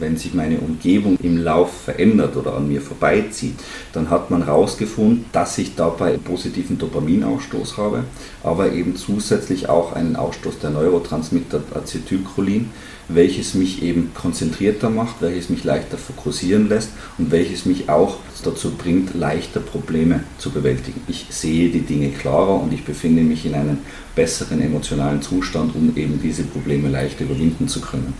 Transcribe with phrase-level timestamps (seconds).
[0.00, 3.54] wenn sich meine Umgebung im Lauf verändert oder an mir vorbeizieht,
[3.92, 8.04] dann hat man herausgefunden, dass ich dabei einen positiven Dopaminausstoß habe,
[8.42, 12.70] aber eben zusätzlich auch einen Ausstoß der Neurotransmitter Acetylcholin,
[13.08, 18.72] welches mich eben konzentrierter macht, welches mich leichter fokussieren lässt und welches mich auch dazu
[18.72, 21.00] bringt, leichter Probleme zu bewältigen.
[21.08, 23.78] Ich sehe die Dinge klarer und ich befinde mich in einem
[24.14, 28.14] besseren emotionalen Zustand, um eben diese Probleme leichter überwinden zu können.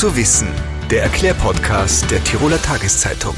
[0.00, 0.48] Zu wissen,
[0.90, 3.34] der Erklärpodcast der Tiroler Tageszeitung.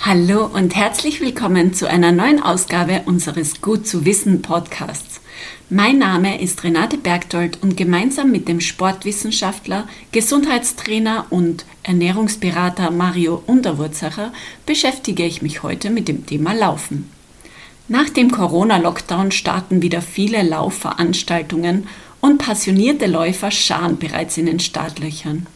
[0.00, 5.20] Hallo und herzlich willkommen zu einer neuen Ausgabe unseres Gut zu wissen Podcasts.
[5.68, 14.32] Mein Name ist Renate Bergdold und gemeinsam mit dem Sportwissenschaftler, Gesundheitstrainer und Ernährungsberater Mario Unterwurzacher
[14.64, 17.10] beschäftige ich mich heute mit dem Thema Laufen.
[17.88, 21.88] Nach dem Corona-Lockdown starten wieder viele Laufveranstaltungen
[22.22, 25.46] und passionierte Läufer scharen bereits in den Startlöchern.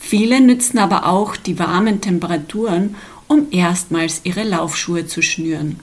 [0.00, 2.94] Viele nützen aber auch die warmen Temperaturen,
[3.26, 5.80] um erstmals ihre Laufschuhe zu schnüren.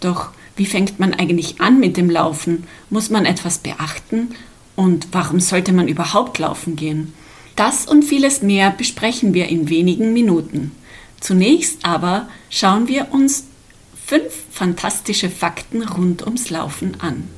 [0.00, 2.64] Doch wie fängt man eigentlich an mit dem Laufen?
[2.88, 4.34] Muss man etwas beachten?
[4.74, 7.12] Und warum sollte man überhaupt laufen gehen?
[7.56, 10.72] Das und vieles mehr besprechen wir in wenigen Minuten.
[11.20, 13.44] Zunächst aber schauen wir uns
[14.06, 17.28] fünf fantastische Fakten rund ums Laufen an.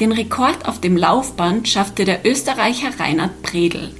[0.00, 3.90] Den Rekord auf dem Laufband schaffte der Österreicher Reinhard Predel.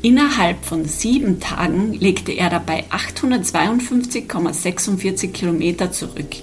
[0.00, 6.36] Innerhalb von sieben Tagen legte er dabei 852,46 Kilometer zurück.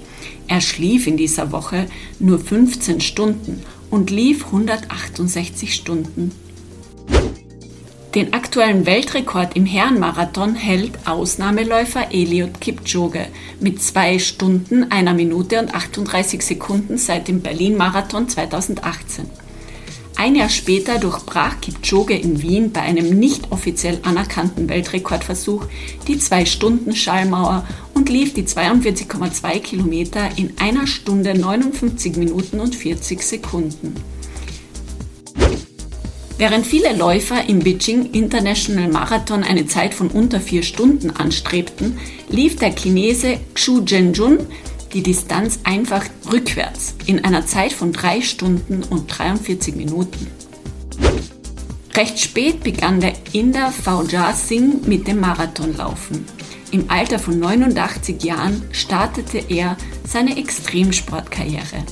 [0.48, 1.86] Er schlief in dieser Woche
[2.20, 6.34] nur 15 Stunden und lief 168 Stunden.
[8.18, 13.28] Den aktuellen Weltrekord im Herrenmarathon hält Ausnahmeläufer Eliud Kipchoge
[13.60, 19.30] mit zwei Stunden, einer Minute und 38 Sekunden seit dem Berlin-Marathon 2018.
[20.16, 25.66] Ein Jahr später durchbrach Kipchoge in Wien bei einem nicht offiziell anerkannten Weltrekordversuch
[26.08, 34.17] die Zwei-Stunden-Schallmauer und lief die 42,2 Kilometer in einer Stunde 59 Minuten und 40 Sekunden.
[36.38, 41.98] Während viele Läufer im Beijing International Marathon eine Zeit von unter vier Stunden anstrebten,
[42.30, 44.40] lief der Chinese Xu Zhenjun
[44.94, 50.28] die Distanz einfach rückwärts in einer Zeit von 3 Stunden und 43 Minuten.
[51.96, 56.24] Recht spät begann der Inder Faujah Singh mit dem Marathonlaufen.
[56.72, 59.76] Im Alter von 89 Jahren startete er
[60.08, 61.84] seine Extremsportkarriere.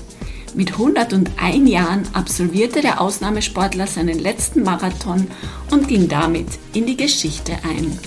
[0.56, 5.28] Mit 101 Jahren absolvierte der Ausnahmesportler seinen letzten Marathon
[5.70, 8.00] und ging damit in die Geschichte ein.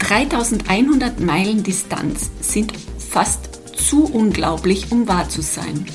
[0.00, 5.86] 3100 Meilen Distanz sind fast zu unglaublich, um wahr zu sein.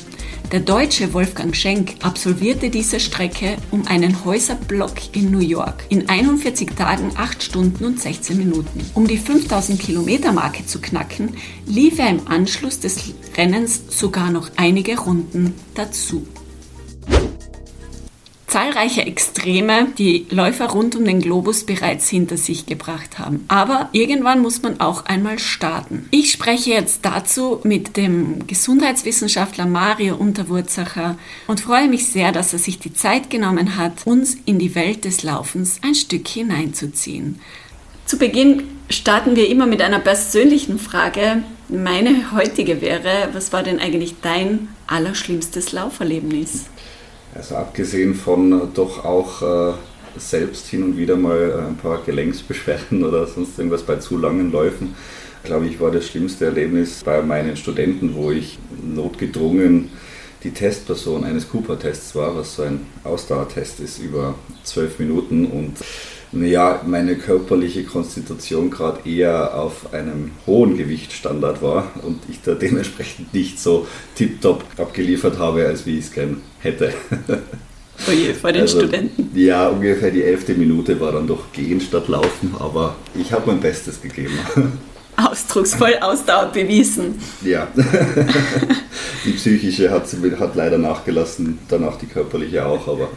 [0.54, 6.76] Der Deutsche Wolfgang Schenk absolvierte diese Strecke um einen Häuserblock in New York in 41
[6.76, 8.86] Tagen, 8 Stunden und 16 Minuten.
[8.94, 14.52] Um die 5000 Kilometer Marke zu knacken, lief er im Anschluss des Rennens sogar noch
[14.56, 16.28] einige Runden dazu
[18.54, 23.46] zahlreiche Extreme, die Läufer rund um den Globus bereits hinter sich gebracht haben.
[23.48, 26.08] Aber irgendwann muss man auch einmal starten.
[26.12, 32.60] Ich spreche jetzt dazu mit dem Gesundheitswissenschaftler Mario Unterwurzacher und freue mich sehr, dass er
[32.60, 37.40] sich die Zeit genommen hat, uns in die Welt des Laufens ein Stück hineinzuziehen.
[38.06, 41.42] Zu Beginn starten wir immer mit einer persönlichen Frage.
[41.70, 46.66] Meine heutige wäre, was war denn eigentlich dein allerschlimmstes Lauferlebnis?
[47.36, 49.74] Also abgesehen von äh, doch auch äh,
[50.18, 54.52] selbst hin und wieder mal äh, ein paar Gelenksbeschwerden oder sonst irgendwas bei zu langen
[54.52, 54.96] Läufen,
[55.44, 59.90] glaube ich, war das schlimmste Erlebnis bei meinen Studenten, wo ich notgedrungen
[60.44, 65.46] die Testperson eines Cooper-Tests war, was so ein Ausdauertest ist über zwölf Minuten.
[65.46, 65.78] Und
[66.34, 73.34] ja, meine körperliche Konstitution gerade eher auf einem hohen Gewichtsstandard war und ich da dementsprechend
[73.34, 76.94] nicht so tiptop abgeliefert habe, als wie ich es gern hätte.
[78.08, 79.30] Oje, vor den also, Studenten.
[79.36, 83.60] Ja, ungefähr die elfte Minute war dann doch gehen statt laufen, aber ich habe mein
[83.60, 84.38] Bestes gegeben.
[85.16, 87.22] Ausdrucksvoll Ausdauer bewiesen.
[87.44, 87.68] Ja,
[89.26, 90.08] die psychische hat,
[90.40, 93.10] hat leider nachgelassen, danach die körperliche auch, aber.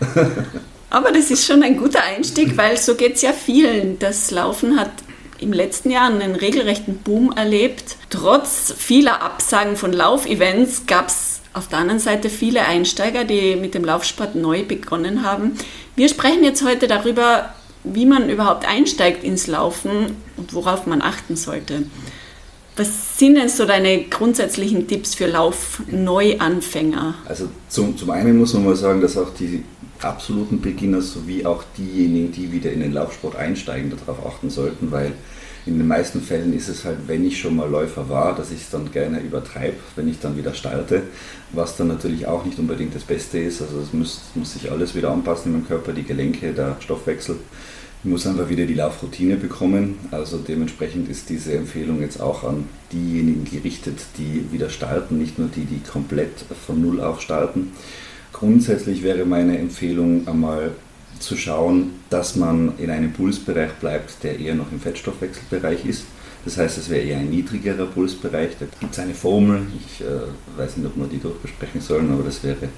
[0.90, 3.99] Aber das ist schon ein guter Einstieg, weil so geht es ja vielen.
[3.99, 4.92] Das Laufen hat
[5.40, 7.96] im letzten Jahr einen regelrechten Boom erlebt.
[8.08, 13.74] Trotz vieler Absagen von Laufevents gab es auf der anderen Seite viele Einsteiger, die mit
[13.74, 15.52] dem Laufsport neu begonnen haben.
[15.96, 21.34] Wir sprechen jetzt heute darüber, wie man überhaupt einsteigt ins Laufen und worauf man achten
[21.34, 21.84] sollte.
[22.76, 27.14] Was sind denn so deine grundsätzlichen Tipps für Laufneuanfänger?
[27.24, 29.64] Also zum, zum einen muss man mal sagen, dass auch die
[30.02, 35.12] absoluten Beginner sowie auch diejenigen, die wieder in den Laufsport einsteigen, darauf achten sollten, weil
[35.66, 38.62] in den meisten Fällen ist es halt, wenn ich schon mal Läufer war, dass ich
[38.62, 41.02] es dann gerne übertreibe, wenn ich dann wieder starte,
[41.52, 43.60] was dann natürlich auch nicht unbedingt das Beste ist.
[43.60, 47.36] Also es muss, muss sich alles wieder anpassen im Körper, die Gelenke, der Stoffwechsel.
[48.04, 49.98] Ich muss einfach wieder die Laufroutine bekommen.
[50.12, 55.48] Also dementsprechend ist diese Empfehlung jetzt auch an diejenigen gerichtet, die wieder starten, nicht nur
[55.48, 57.72] die, die komplett von Null auf starten.
[58.32, 60.72] Grundsätzlich wäre meine Empfehlung einmal
[61.20, 66.04] zu schauen, dass man in einem Pulsbereich bleibt, der eher noch im Fettstoffwechselbereich ist.
[66.44, 68.52] Das heißt, es wäre eher ein niedrigerer Pulsbereich.
[68.58, 72.22] Da gibt es eine Formel, ich äh, weiß nicht, ob wir die durchbesprechen sollen, aber
[72.22, 72.68] das wäre,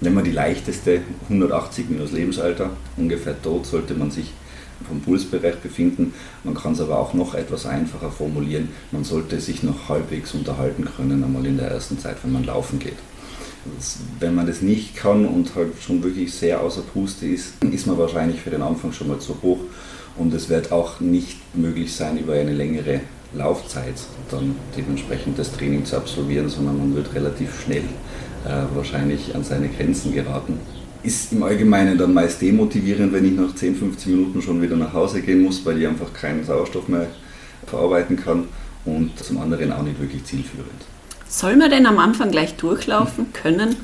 [0.00, 4.32] wenn man die leichteste, 180 minus Lebensalter, ungefähr dort sollte man sich
[4.86, 6.14] vom Pulsbereich befinden.
[6.44, 8.68] Man kann es aber auch noch etwas einfacher formulieren.
[8.90, 12.78] Man sollte sich noch halbwegs unterhalten können, einmal in der ersten Zeit, wenn man laufen
[12.78, 12.96] geht.
[14.18, 17.98] Wenn man das nicht kann und halt schon wirklich sehr außer Puste ist, ist man
[17.98, 19.60] wahrscheinlich für den Anfang schon mal zu hoch
[20.16, 23.00] und es wird auch nicht möglich sein, über eine längere
[23.34, 23.94] Laufzeit
[24.30, 27.84] dann dementsprechend das Training zu absolvieren, sondern man wird relativ schnell
[28.44, 30.60] äh, wahrscheinlich an seine Grenzen geraten.
[31.02, 34.92] Ist im Allgemeinen dann meist demotivierend, wenn ich nach 10, 15 Minuten schon wieder nach
[34.92, 37.06] Hause gehen muss, weil ich einfach keinen Sauerstoff mehr
[37.66, 38.44] verarbeiten kann
[38.84, 40.91] und zum anderen auch nicht wirklich zielführend.
[41.32, 43.74] Soll man denn am Anfang gleich durchlaufen können?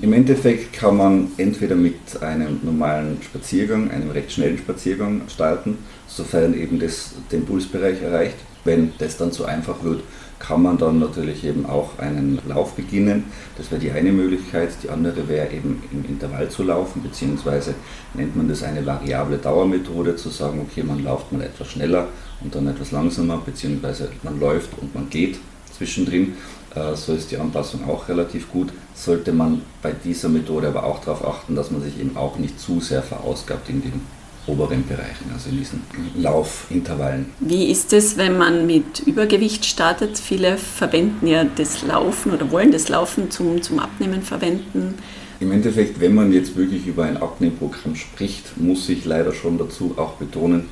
[0.00, 6.54] Im Endeffekt kann man entweder mit einem normalen Spaziergang, einem recht schnellen Spaziergang starten, sofern
[6.54, 8.36] eben das den Pulsbereich erreicht.
[8.62, 10.04] Wenn das dann zu einfach wird,
[10.38, 13.24] kann man dann natürlich eben auch einen Lauf beginnen.
[13.58, 14.70] Das wäre die eine Möglichkeit.
[14.84, 17.74] Die andere wäre eben im Intervall zu laufen, beziehungsweise
[18.14, 22.06] nennt man das eine variable Dauermethode, zu sagen, okay, man läuft mal etwas schneller
[22.40, 25.40] und dann etwas langsamer, beziehungsweise man läuft und man geht
[25.76, 26.34] zwischendrin.
[26.74, 28.72] Äh, so ist die Anpassung auch relativ gut.
[28.94, 32.58] Sollte man bei dieser Methode aber auch darauf achten, dass man sich eben auch nicht
[32.60, 34.00] zu sehr verausgabt in den
[34.46, 35.82] oberen Bereichen, also in diesen
[36.16, 37.26] Laufintervallen.
[37.40, 40.18] Wie ist es, wenn man mit Übergewicht startet?
[40.18, 44.94] Viele verwenden ja das Laufen oder wollen das Laufen zum, zum Abnehmen verwenden.
[45.40, 49.94] Im Endeffekt, wenn man jetzt wirklich über ein Abnehmprogramm spricht, muss ich leider schon dazu
[49.96, 50.68] auch betonen,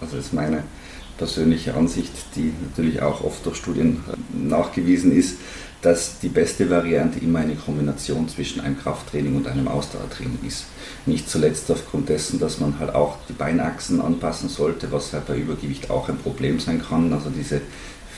[0.00, 0.62] also das ist meine
[1.18, 5.36] persönliche Ansicht, die natürlich auch oft durch Studien äh, nachgewiesen ist,
[5.82, 10.66] dass die beste Variante immer eine Kombination zwischen einem Krafttraining und einem Ausdauertraining ist.
[11.04, 15.36] Nicht zuletzt aufgrund dessen, dass man halt auch die Beinachsen anpassen sollte, was halt bei
[15.36, 17.12] Übergewicht auch ein Problem sein kann.
[17.12, 17.60] Also diese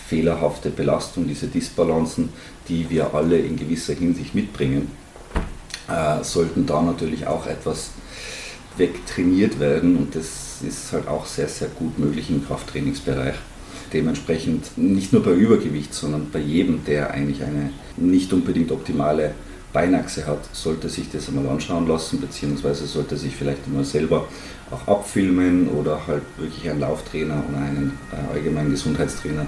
[0.09, 2.31] fehlerhafte Belastung, diese Disbalancen,
[2.69, 4.91] die wir alle in gewisser Hinsicht mitbringen,
[5.89, 7.91] äh, sollten da natürlich auch etwas
[8.79, 13.35] wegtrainiert werden und das ist halt auch sehr, sehr gut möglich im Krafttrainingsbereich.
[13.93, 19.35] Dementsprechend nicht nur bei Übergewicht, sondern bei jedem, der eigentlich eine nicht unbedingt optimale
[19.73, 24.27] Beinachse hat, sollte sich das einmal anschauen lassen, beziehungsweise sollte sich vielleicht einmal selber
[24.71, 29.47] auch abfilmen oder halt wirklich einen Lauftrainer oder einen äh, allgemeinen Gesundheitstrainer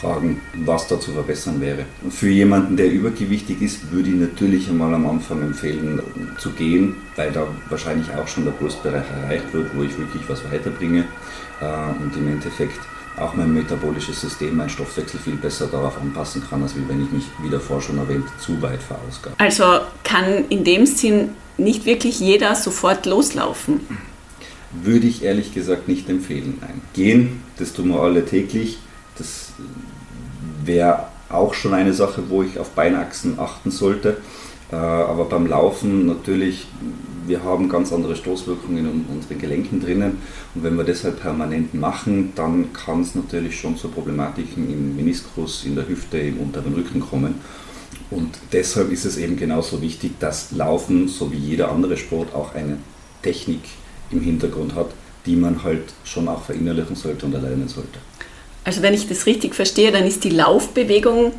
[0.00, 1.84] fragen, was da zu verbessern wäre.
[2.10, 6.00] Für jemanden, der übergewichtig ist, würde ich natürlich einmal am Anfang empfehlen
[6.38, 10.42] zu gehen, weil da wahrscheinlich auch schon der Pulsbereich erreicht wird, wo ich wirklich was
[10.50, 11.04] weiterbringe
[11.60, 12.78] äh, und im Endeffekt
[13.16, 17.24] auch mein metabolisches System, mein Stoffwechsel viel besser darauf anpassen kann, als wenn ich mich,
[17.42, 19.34] wie davor schon erwähnt, zu weit verausgabe.
[19.38, 19.64] Also
[20.04, 23.80] kann in dem Sinn nicht wirklich jeder sofort loslaufen?
[24.72, 26.58] Würde ich ehrlich gesagt nicht empfehlen.
[26.60, 26.80] Nein.
[26.92, 28.78] Gehen, das tun wir alle täglich.
[29.18, 29.52] Das
[30.64, 34.18] wäre auch schon eine Sache, wo ich auf Beinachsen achten sollte.
[34.72, 36.66] Äh, aber beim Laufen natürlich,
[37.26, 40.18] wir haben ganz andere Stoßwirkungen in unseren Gelenken drinnen.
[40.54, 44.96] Und wenn wir das halt permanent machen, dann kann es natürlich schon zu Problematiken im
[44.96, 47.36] Meniskus, in der Hüfte, im unteren Rücken kommen.
[48.10, 52.54] Und deshalb ist es eben genauso wichtig, dass Laufen, so wie jeder andere Sport, auch
[52.54, 52.78] eine
[53.22, 53.60] Technik
[54.10, 54.90] im Hintergrund hat,
[55.26, 57.98] die man halt schon auch verinnerlichen sollte und erlernen sollte.
[58.64, 61.32] Also wenn ich das richtig verstehe, dann ist die Laufbewegung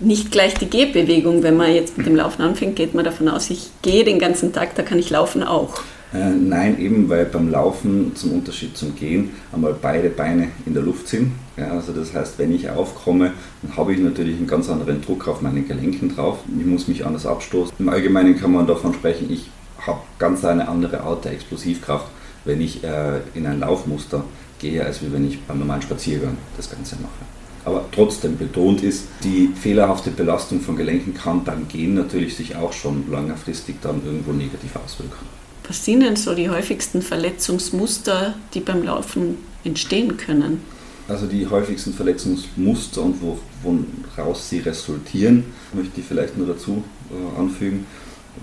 [0.00, 1.42] nicht gleich die Gehbewegung.
[1.42, 4.52] Wenn man jetzt mit dem Laufen anfängt, geht man davon aus, ich gehe den ganzen
[4.52, 5.80] Tag, da kann ich laufen auch.
[6.12, 10.82] Äh, nein, eben weil beim Laufen zum Unterschied zum Gehen einmal beide Beine in der
[10.82, 11.32] Luft sind.
[11.58, 13.32] Ja, also das heißt, wenn ich aufkomme,
[13.62, 16.38] dann habe ich natürlich einen ganz anderen Druck auf meine Gelenken drauf.
[16.58, 17.74] Ich muss mich anders abstoßen.
[17.78, 19.50] Im Allgemeinen kann man davon sprechen, ich
[19.86, 22.06] habe ganz eine andere Art der Explosivkraft,
[22.44, 24.24] wenn ich äh, in ein Laufmuster
[24.58, 27.38] gehe, als wenn ich beim normalen Spaziergang das Ganze mache.
[27.64, 32.72] Aber trotzdem betont ist, die fehlerhafte Belastung von Gelenken kann beim Gehen natürlich sich auch
[32.72, 35.26] schon längerfristig dann irgendwo negativ auswirken.
[35.66, 40.62] Was sind denn so die häufigsten Verletzungsmuster, die beim Laufen entstehen können?
[41.08, 43.16] Also die häufigsten Verletzungsmuster und
[43.62, 45.44] woraus sie resultieren,
[45.74, 47.86] möchte ich vielleicht nur dazu äh, anfügen,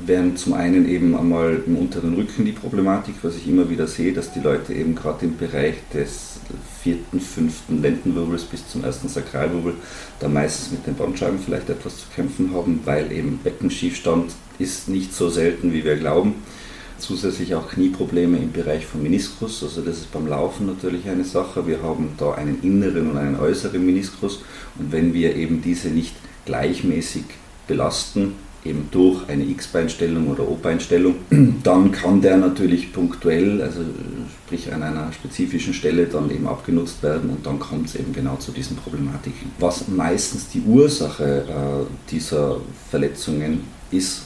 [0.06, 4.14] wären zum einen eben einmal im unteren Rücken die Problematik, was ich immer wieder sehe,
[4.14, 6.40] dass die Leute eben gerade im Bereich des
[6.82, 9.74] vierten, fünften Lendenwirbels bis zum ersten Sakralwirbel
[10.20, 15.14] da meistens mit den Bandscheiben vielleicht etwas zu kämpfen haben, weil eben Beckenschiefstand ist nicht
[15.14, 16.36] so selten, wie wir glauben.
[16.98, 21.68] Zusätzlich auch Knieprobleme im Bereich vom Meniskus, also das ist beim Laufen natürlich eine Sache.
[21.68, 24.44] Wir haben da einen inneren und einen äußeren Meniskus
[24.80, 27.24] und wenn wir eben diese nicht gleichmäßig
[27.68, 28.36] belasten,
[28.66, 31.16] eben durch eine X-Beinstellung oder O-Beinstellung,
[31.64, 33.82] dann kann der natürlich punktuell, also
[34.46, 38.36] sprich an einer spezifischen Stelle dann eben abgenutzt werden und dann kommt es eben genau
[38.38, 39.52] zu diesen Problematiken.
[39.60, 42.58] Was meistens die Ursache äh, dieser
[42.90, 44.24] Verletzungen ist,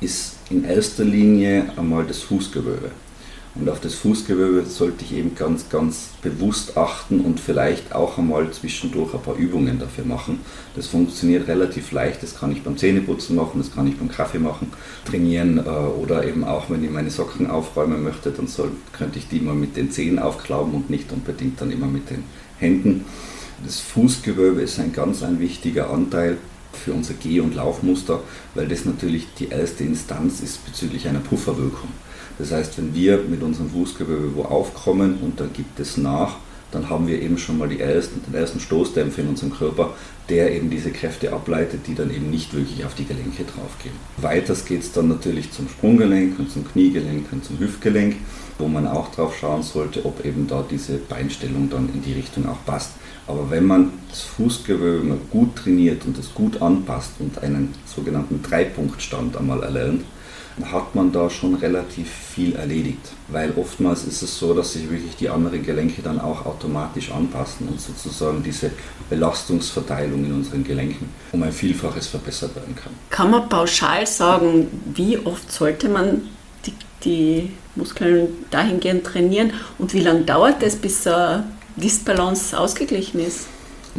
[0.00, 2.90] ist in erster Linie einmal das Fußgewölbe.
[3.56, 8.48] Und auf das Fußgewölbe sollte ich eben ganz, ganz bewusst achten und vielleicht auch einmal
[8.52, 10.38] zwischendurch ein paar Übungen dafür machen.
[10.76, 14.38] Das funktioniert relativ leicht, das kann ich beim Zähneputzen machen, das kann ich beim Kaffee
[14.38, 14.72] machen,
[15.04, 19.28] trainieren äh, oder eben auch, wenn ich meine Socken aufräumen möchte, dann soll, könnte ich
[19.28, 22.22] die mal mit den Zehen aufklauben und nicht unbedingt dann immer mit den
[22.58, 23.04] Händen.
[23.64, 26.38] Das Fußgewölbe ist ein ganz ein wichtiger Anteil
[26.72, 28.22] für unser Geh- und Laufmuster,
[28.54, 31.88] weil das natürlich die erste Instanz ist bezüglich einer Pufferwirkung.
[32.40, 36.36] Das heißt, wenn wir mit unserem Fußgewölbe wo aufkommen und dann gibt es nach,
[36.72, 39.92] dann haben wir eben schon mal die ersten, den ersten Stoßdämpfer in unserem Körper,
[40.30, 43.94] der eben diese Kräfte ableitet, die dann eben nicht wirklich auf die Gelenke draufgehen.
[44.16, 48.16] Weiters geht es dann natürlich zum Sprunggelenk und zum Kniegelenk und zum Hüftgelenk,
[48.58, 52.48] wo man auch drauf schauen sollte, ob eben da diese Beinstellung dann in die Richtung
[52.48, 52.92] auch passt.
[53.26, 59.36] Aber wenn man das Fußgewölbe gut trainiert und es gut anpasst und einen sogenannten Dreipunktstand
[59.36, 60.04] einmal erlernt,
[60.70, 63.12] hat man da schon relativ viel erledigt.
[63.28, 67.68] Weil oftmals ist es so, dass sich wirklich die anderen Gelenke dann auch automatisch anpassen
[67.68, 68.70] und sozusagen diese
[69.08, 72.92] Belastungsverteilung in unseren Gelenken um ein Vielfaches verbessert werden kann.
[73.10, 76.22] Kann man pauschal sagen, wie oft sollte man
[76.66, 81.44] die, die Muskeln dahingehend trainieren und wie lange dauert es, bis eine
[81.76, 83.46] Disbalance ausgeglichen ist?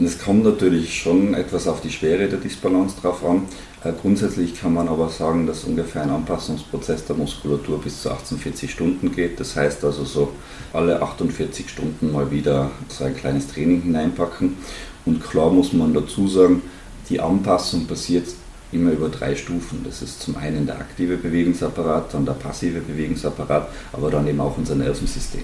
[0.06, 3.44] es kommt natürlich schon etwas auf die Schwere der Disbalance drauf an.
[3.84, 8.72] Äh, grundsätzlich kann man aber sagen, dass ungefähr ein Anpassungsprozess der Muskulatur bis zu 48
[8.72, 9.40] Stunden geht.
[9.40, 10.32] Das heißt also so
[10.72, 14.58] alle 48 Stunden mal wieder so ein kleines Training hineinpacken.
[15.06, 16.62] Und klar muss man dazu sagen,
[17.10, 18.28] die Anpassung passiert
[18.72, 19.82] immer über drei Stufen.
[19.84, 24.58] Das ist zum einen der aktive Bewegungsapparat, dann der passive Bewegungsapparat, aber dann eben auch
[24.58, 25.44] unser Nervensystem.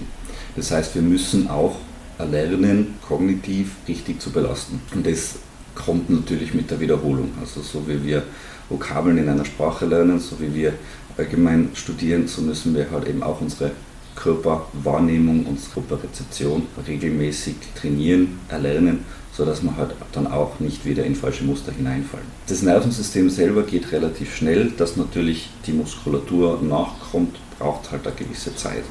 [0.56, 1.76] Das heißt, wir müssen auch
[2.18, 4.80] erlernen, kognitiv richtig zu belasten.
[4.94, 5.36] Und das
[5.78, 7.32] kommt natürlich mit der Wiederholung.
[7.40, 8.24] Also so wie wir
[8.70, 10.74] Vokabeln in einer Sprache lernen, so wie wir
[11.18, 13.72] allgemein studieren, so müssen wir halt eben auch unsere
[14.16, 21.44] Körperwahrnehmung, unsere Körperrezeption regelmäßig trainieren, erlernen, sodass wir halt dann auch nicht wieder in falsche
[21.44, 22.26] Muster hineinfallen.
[22.48, 28.56] Das Nervensystem selber geht relativ schnell, dass natürlich die Muskulatur nachkommt, braucht halt eine gewisse
[28.56, 28.84] Zeit.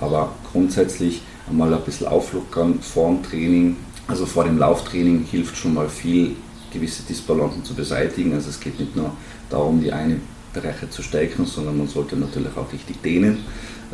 [0.00, 3.76] Aber grundsätzlich einmal ein bisschen auflockern vor dem Training,
[4.08, 6.36] also vor dem Lauftraining hilft schon mal viel,
[6.72, 8.34] gewisse Disbalancen zu beseitigen.
[8.34, 9.12] Also es geht nicht nur
[9.50, 10.20] darum, die eine
[10.52, 13.38] Bereiche zu stärken, sondern man sollte natürlich auch richtig dehnen.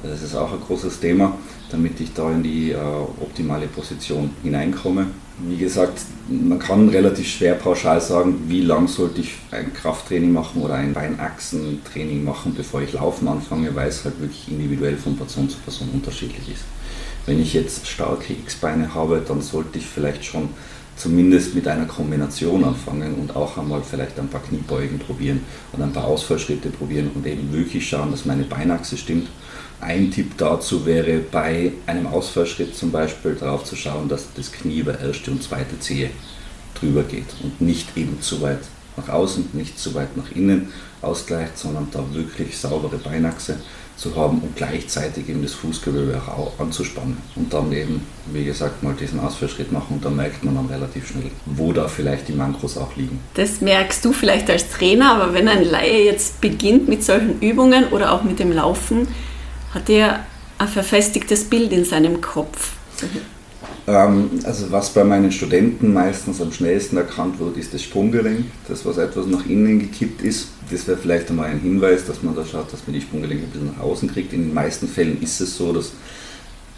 [0.02, 1.36] Das ist auch ein großes Thema,
[1.70, 2.76] damit ich da in die äh,
[3.20, 5.06] optimale Position hineinkomme.
[5.38, 10.62] Wie gesagt, man kann relativ schwer pauschal sagen, wie lang sollte ich ein Krafttraining machen
[10.62, 15.48] oder ein Beinachsentraining machen, bevor ich laufen anfange, weil es halt wirklich individuell von Person
[15.48, 16.64] zu Person unterschiedlich ist.
[17.26, 20.48] Wenn ich jetzt starke X-Beine habe, dann sollte ich vielleicht schon
[20.96, 25.40] zumindest mit einer Kombination anfangen und auch einmal vielleicht ein paar Kniebeugen probieren
[25.72, 29.28] und ein paar Ausfallschritte probieren und eben wirklich schauen, dass meine Beinachse stimmt.
[29.80, 34.78] Ein Tipp dazu wäre bei einem Ausfallschritt zum Beispiel darauf zu schauen, dass das Knie
[34.78, 36.10] über erste und zweite Zehe
[36.74, 38.60] drüber geht und nicht eben zu weit
[38.96, 40.68] nach außen, nicht zu weit nach innen
[41.00, 43.56] ausgleicht, sondern da wirklich saubere Beinachse
[44.02, 47.16] zu haben und gleichzeitig eben das Fußgewölbe auch anzuspannen.
[47.36, 51.08] Und dann eben, wie gesagt, mal diesen Ausfallschritt machen und dann merkt man dann relativ
[51.08, 53.20] schnell, wo da vielleicht die Mankos auch liegen.
[53.34, 57.88] Das merkst du vielleicht als Trainer, aber wenn ein Laie jetzt beginnt mit solchen Übungen
[57.88, 59.06] oder auch mit dem Laufen,
[59.72, 60.26] hat er
[60.58, 62.72] ein verfestigtes Bild in seinem Kopf.
[63.86, 68.84] Ähm, also was bei meinen Studenten meistens am schnellsten erkannt wird, ist das Sprunggelenk, das
[68.84, 70.48] was etwas nach innen gekippt ist.
[70.70, 73.50] Das wäre vielleicht einmal ein Hinweis, dass man da schaut, dass man die Sprunggelenke ein
[73.50, 74.32] bisschen nach außen kriegt.
[74.32, 75.92] In den meisten Fällen ist es so, dass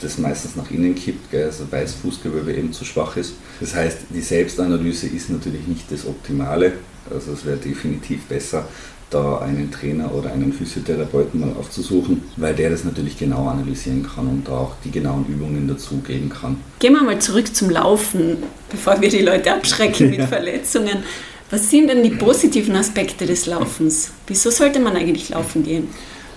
[0.00, 3.34] das meistens nach innen kippt, gell, also weil das Fußgewölbe eben zu schwach ist.
[3.60, 6.72] Das heißt, die Selbstanalyse ist natürlich nicht das Optimale.
[7.10, 8.66] Also es wäre definitiv besser,
[9.10, 14.26] da einen Trainer oder einen Physiotherapeuten mal aufzusuchen, weil der das natürlich genau analysieren kann
[14.26, 16.56] und da auch die genauen Übungen dazu geben kann.
[16.80, 18.38] Gehen wir mal zurück zum Laufen,
[18.70, 21.04] bevor wir die Leute abschrecken mit Verletzungen.
[21.54, 24.10] Was sind denn die positiven Aspekte des Laufens?
[24.26, 25.86] Wieso sollte man eigentlich laufen gehen?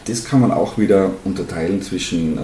[0.05, 2.41] Das kann man auch wieder unterteilen zwischen äh,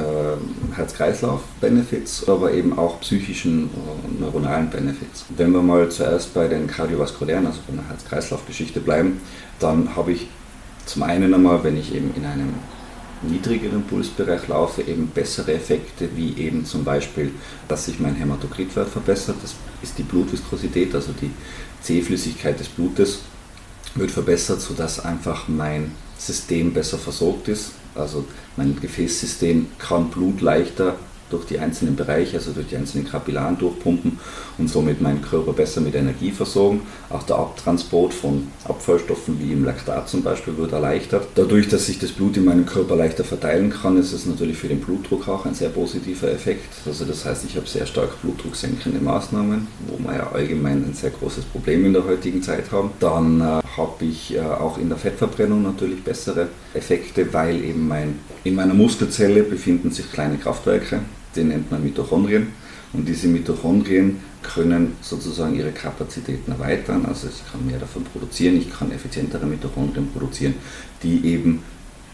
[0.75, 5.23] Herz-Kreislauf-Benefits, aber eben auch psychischen und äh, neuronalen Benefits.
[5.37, 9.21] Wenn wir mal zuerst bei den kardiovaskulären, also bei der Herz-Kreislauf-Geschichte bleiben,
[9.59, 10.25] dann habe ich
[10.87, 12.55] zum einen einmal, wenn ich eben in einem
[13.21, 17.33] niedrigeren Pulsbereich laufe, eben bessere Effekte, wie eben zum Beispiel,
[17.67, 19.35] dass sich mein Hämatokritwert verbessert.
[19.43, 19.53] Das
[19.83, 21.29] ist die Blutviskosität, also die
[21.83, 23.19] Zähflüssigkeit des Blutes
[23.95, 27.73] wird verbessert, sodass einfach mein System besser versorgt ist.
[27.95, 28.25] Also
[28.57, 30.95] mein Gefäßsystem kann Blut leichter
[31.33, 34.19] durch die einzelnen Bereiche, also durch die einzelnen Kapillaren durchpumpen
[34.57, 36.81] und somit meinen Körper besser mit Energie versorgen.
[37.09, 41.27] Auch der Abtransport von Abfallstoffen wie im Laktat zum Beispiel wird erleichtert.
[41.35, 44.67] Dadurch, dass sich das Blut in meinem Körper leichter verteilen kann, ist es natürlich für
[44.67, 46.71] den Blutdruck auch ein sehr positiver Effekt.
[46.85, 51.09] Also das heißt, ich habe sehr stark blutdrucksenkende Maßnahmen, wo wir ja allgemein ein sehr
[51.09, 52.91] großes Problem in der heutigen Zeit haben.
[52.99, 53.43] Dann äh,
[53.77, 58.73] habe ich äh, auch in der Fettverbrennung natürlich bessere Effekte, weil eben mein, in meiner
[58.73, 60.99] Muskelzelle befinden sich kleine Kraftwerke
[61.35, 62.47] den nennt man Mitochondrien.
[62.93, 67.05] Und diese Mitochondrien können sozusagen ihre Kapazitäten erweitern.
[67.07, 70.55] Also ich kann mehr davon produzieren, ich kann effizientere Mitochondrien produzieren,
[71.01, 71.63] die eben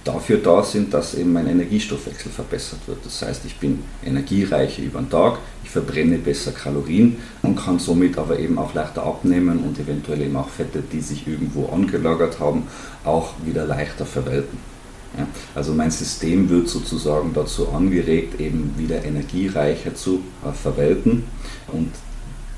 [0.03, 3.05] dafür da sind, dass eben mein Energiestoffwechsel verbessert wird.
[3.05, 8.17] Das heißt, ich bin energiereicher über den Tag, ich verbrenne besser Kalorien und kann somit
[8.17, 12.63] aber eben auch leichter abnehmen und eventuell eben auch Fette, die sich irgendwo angelagert haben,
[13.03, 14.57] auch wieder leichter verwelten.
[15.17, 21.23] Ja, also mein System wird sozusagen dazu angeregt, eben wieder energiereicher zu äh, verwelten.
[21.67, 21.89] Und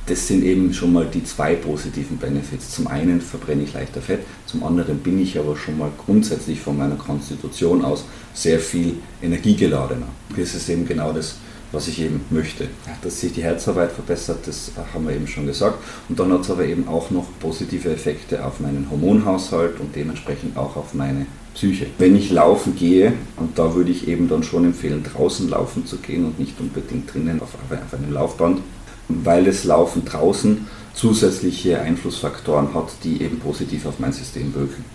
[0.08, 2.72] das sind eben schon mal die zwei positiven Benefits.
[2.72, 6.77] Zum einen verbrenne ich leichter Fett, zum anderen bin ich aber schon mal grundsätzlich von
[6.77, 10.08] meiner Konstitution aus sehr viel energiegeladener.
[10.36, 11.36] Das ist eben genau das,
[11.72, 12.67] was ich eben möchte.
[13.01, 15.77] Dass sich die Herzarbeit verbessert, das haben wir eben schon gesagt.
[16.10, 20.58] Und dann hat es aber eben auch noch positive Effekte auf meinen Hormonhaushalt und dementsprechend
[20.58, 21.88] auch auf meine Psyche.
[21.98, 25.98] Wenn ich laufen gehe, und da würde ich eben dann schon empfehlen, draußen laufen zu
[25.98, 28.61] gehen und nicht unbedingt drinnen auf, auf einem Laufband,
[29.09, 34.85] weil das Laufen draußen zusätzliche Einflussfaktoren hat, die eben positiv auf mein System wirken.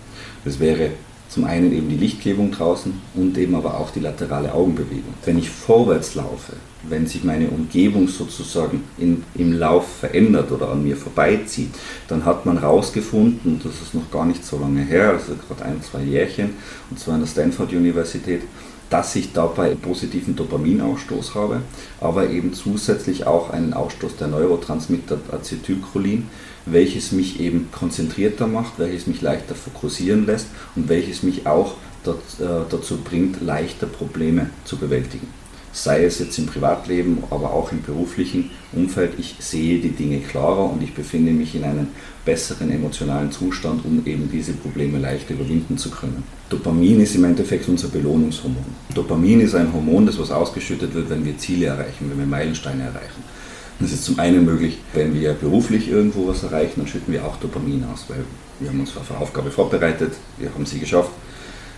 [0.45, 0.91] Das wäre
[1.29, 5.15] zum einen eben die Lichtgebung draußen und eben aber auch die laterale Augenbewegung.
[5.25, 6.55] Wenn ich vorwärts laufe,
[6.89, 11.71] wenn sich meine Umgebung sozusagen in, im Lauf verändert oder an mir vorbeizieht,
[12.09, 15.83] dann hat man herausgefunden, das ist noch gar nicht so lange her, also gerade ein,
[15.83, 16.51] zwei Jährchen,
[16.91, 18.43] und zwar an der Stanford-Universität,
[18.91, 21.63] dass ich dabei einen positiven Dopaminausstoß habe,
[22.01, 26.29] aber eben zusätzlich auch einen Ausstoß der Neurotransmitter Acetylcholin,
[26.67, 31.75] welches mich eben konzentrierter macht, welches mich leichter fokussieren lässt und welches mich auch
[32.07, 32.13] äh,
[32.71, 35.29] dazu bringt, leichter Probleme zu bewältigen.
[35.77, 40.73] Sei es jetzt im Privatleben, aber auch im beruflichen Umfeld, ich sehe die Dinge klarer
[40.73, 41.89] und ich befinde mich in einem
[42.25, 46.25] besseren emotionalen Zustand, um eben diese Probleme leichter überwinden zu können.
[46.49, 48.65] Dopamin ist im Endeffekt unser Belohnungshormon.
[48.95, 52.85] Dopamin ist ein Hormon, das was ausgeschüttet wird, wenn wir Ziele erreichen, wenn wir Meilensteine
[52.85, 53.23] erreichen.
[53.79, 57.37] Das ist zum einen möglich, wenn wir beruflich irgendwo was erreichen, dann schütten wir auch
[57.37, 58.25] Dopamin aus, weil
[58.61, 61.11] wir haben uns auf eine Aufgabe vorbereitet, wir haben sie geschafft,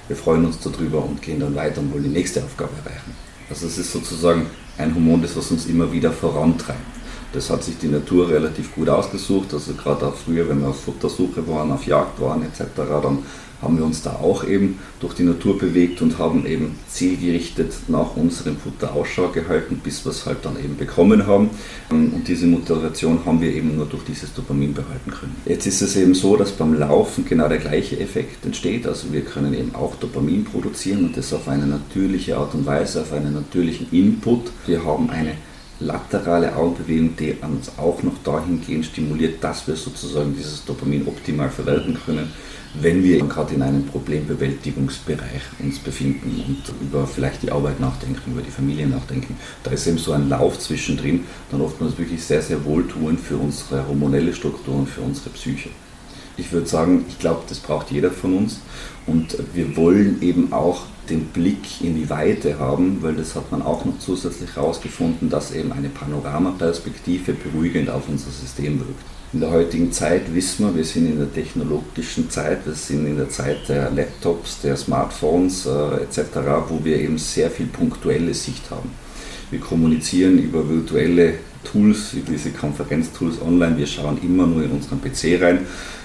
[0.06, 3.27] wir freuen uns darüber und gehen dann weiter und wollen die nächste Aufgabe erreichen.
[3.50, 6.97] Also es ist sozusagen ein Hormon, das was uns immer wieder vorantreibt.
[7.32, 9.52] Das hat sich die Natur relativ gut ausgesucht.
[9.52, 13.18] Also gerade auch früher, wenn wir auf Futtersuche waren, auf Jagd waren etc., dann
[13.60, 18.16] haben wir uns da auch eben durch die Natur bewegt und haben eben zielgerichtet nach
[18.16, 21.50] unserem Futter Ausschau gehalten, bis wir es halt dann eben bekommen haben.
[21.90, 25.36] Und diese Motivation haben wir eben nur durch dieses Dopamin behalten können.
[25.44, 28.86] Jetzt ist es eben so, dass beim Laufen genau der gleiche Effekt entsteht.
[28.86, 33.02] Also wir können eben auch Dopamin produzieren und das auf eine natürliche Art und Weise,
[33.02, 34.52] auf einen natürlichen Input.
[34.66, 35.32] Wir haben eine
[35.80, 41.98] laterale Augenbewegung, die uns auch noch dahingehend stimuliert, dass wir sozusagen dieses Dopamin optimal verwalten
[42.04, 42.32] können
[42.74, 48.42] wenn wir gerade in einem Problembewältigungsbereich uns befinden und über vielleicht die Arbeit nachdenken, über
[48.42, 49.36] die Familie nachdenken.
[49.62, 53.86] Da ist eben so ein Lauf zwischendrin, dann oftmals wirklich sehr, sehr wohltuend für unsere
[53.86, 55.70] hormonelle Struktur und für unsere Psyche.
[56.36, 58.60] Ich würde sagen, ich glaube, das braucht jeder von uns
[59.08, 63.62] und wir wollen eben auch den Blick in die Weite haben, weil das hat man
[63.62, 69.02] auch noch zusätzlich herausgefunden, dass eben eine Panoramaperspektive beruhigend auf unser System wirkt.
[69.32, 73.16] In der heutigen Zeit wissen wir, wir sind in der technologischen Zeit, wir sind in
[73.16, 76.20] der Zeit der Laptops, der Smartphones äh, etc.,
[76.68, 78.90] wo wir eben sehr viel punktuelle Sicht haben.
[79.50, 83.76] Wir kommunizieren über virtuelle Tools, diese Konferenztools online.
[83.76, 85.60] Wir schauen immer nur in unseren PC rein.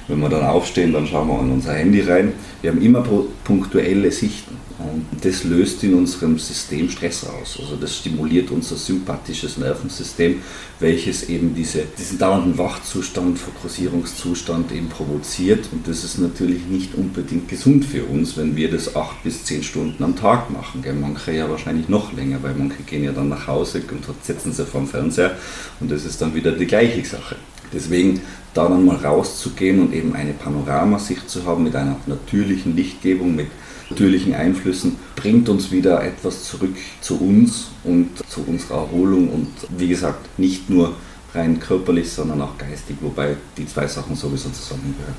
[0.08, 2.34] Wenn wir dann aufstehen, dann schauen wir in unser Handy rein.
[2.62, 3.04] Wir haben immer
[3.44, 4.58] punktuelle Sichten.
[4.80, 7.58] Und das löst in unserem System Stress aus.
[7.60, 10.42] Also das stimuliert unser sympathisches Nervensystem,
[10.80, 15.70] welches eben diese, diesen dauernden Wachzustand, Fokussierungszustand eben provoziert.
[15.72, 19.64] Und das ist natürlich nicht unbedingt gesund für uns, wenn wir das acht bis zehn
[19.64, 20.84] Stunden am Tag machen.
[21.00, 24.68] Manche ja wahrscheinlich noch länger, weil manche gehen ja dann nach Hause und setzen sich
[24.68, 25.38] vor dem Fernseher
[25.80, 27.36] und das ist dann wieder die gleiche Sache.
[27.72, 28.22] Deswegen
[28.54, 33.48] da dann mal rauszugehen und eben eine Panoramasicht zu haben mit einer natürlichen Lichtgebung, mit
[33.90, 39.88] natürlichen Einflüssen, bringt uns wieder etwas zurück zu uns und zu unserer Erholung und wie
[39.88, 40.96] gesagt, nicht nur
[41.34, 45.16] rein körperlich, sondern auch geistig, wobei die zwei Sachen sowieso zusammengehören.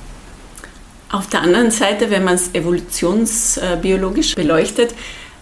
[1.10, 4.94] Auf der anderen Seite, wenn man es evolutionsbiologisch beleuchtet,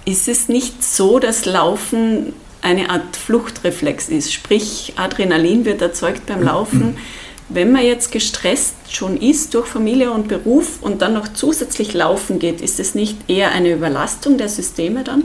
[0.04, 4.32] ist es nicht so, dass Laufen eine Art Fluchtreflex ist.
[4.32, 6.96] Sprich, Adrenalin wird erzeugt beim Laufen.
[7.48, 12.38] Wenn man jetzt gestresst schon ist durch Familie und Beruf und dann noch zusätzlich laufen
[12.38, 15.24] geht, ist es nicht eher eine Überlastung der Systeme dann?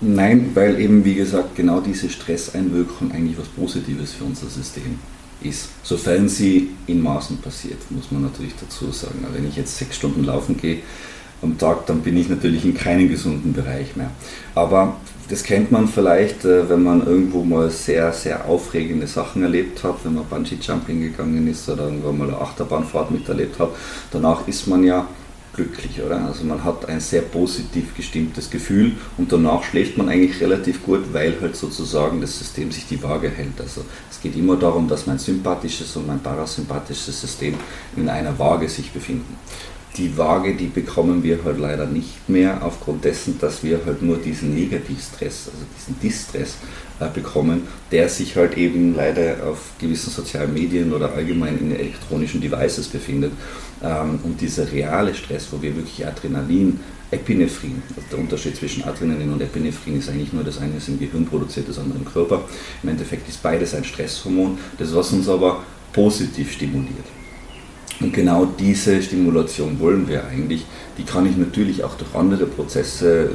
[0.00, 4.98] Nein, weil eben, wie gesagt, genau diese Stresseinwirkung eigentlich was Positives für unser System
[5.42, 5.68] ist.
[5.82, 9.24] Sofern sie in Maßen passiert, muss man natürlich dazu sagen.
[9.32, 10.80] wenn ich jetzt sechs Stunden laufen gehe
[11.40, 14.10] am Tag, dann bin ich natürlich in keinem gesunden Bereich mehr.
[14.54, 14.96] Aber
[15.32, 20.04] das kennt man vielleicht, äh, wenn man irgendwo mal sehr, sehr aufregende Sachen erlebt hat,
[20.04, 23.70] wenn man Bungee-Jumping gegangen ist oder irgendwann mal eine Achterbahnfahrt miterlebt hat.
[24.10, 25.08] Danach ist man ja
[25.54, 26.22] glücklich, oder?
[26.26, 31.14] Also man hat ein sehr positiv gestimmtes Gefühl und danach schläft man eigentlich relativ gut,
[31.14, 33.58] weil halt sozusagen das System sich die Waage hält.
[33.58, 37.54] Also es geht immer darum, dass mein sympathisches und mein parasympathisches System
[37.96, 39.38] in einer Waage sich befinden
[39.96, 44.16] die Waage, die bekommen wir halt leider nicht mehr, aufgrund dessen, dass wir halt nur
[44.16, 46.56] diesen Negativstress, also diesen Distress
[46.98, 52.40] äh, bekommen, der sich halt eben leider auf gewissen sozialen Medien oder allgemein in elektronischen
[52.40, 53.32] Devices befindet.
[53.82, 59.34] Ähm, und dieser reale Stress, wo wir wirklich Adrenalin, Epinephrin, also der Unterschied zwischen Adrenalin
[59.34, 62.48] und Epinephrin ist eigentlich nur, das eine ist im Gehirn produziert, das andere im Körper.
[62.82, 67.04] Im Endeffekt ist beides ein Stresshormon, das was uns aber positiv stimuliert.
[68.02, 70.66] Und genau diese Stimulation wollen wir eigentlich.
[70.98, 73.30] Die kann ich natürlich auch durch andere Prozesse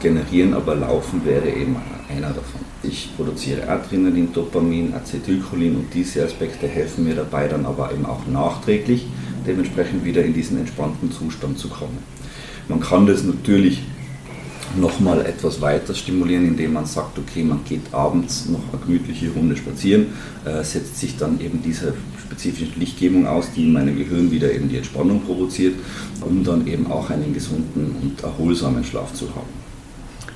[0.00, 1.76] generieren, aber Laufen wäre eben
[2.08, 2.60] einer davon.
[2.82, 8.26] Ich produziere Adrenalin, Dopamin, Acetylcholin und diese Aspekte helfen mir dabei dann aber eben auch
[8.26, 9.06] nachträglich
[9.46, 11.98] dementsprechend wieder in diesen entspannten Zustand zu kommen.
[12.68, 13.82] Man kann das natürlich
[14.76, 19.56] nochmal etwas weiter stimulieren, indem man sagt, okay, man geht abends noch eine gemütliche Runde
[19.56, 20.06] spazieren,
[20.44, 21.94] äh, setzt sich dann eben diese
[22.34, 25.74] spezifische Lichtgebung aus, die in meinem Gehirn wieder eben die Entspannung provoziert,
[26.20, 29.64] um dann eben auch einen gesunden und erholsamen Schlaf zu haben.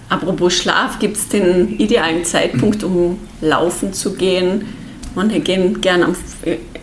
[0.08, 4.64] Apropos Schlaf, gibt es den idealen Zeitpunkt, um laufen zu gehen?
[5.14, 6.16] Manche gehen gern am,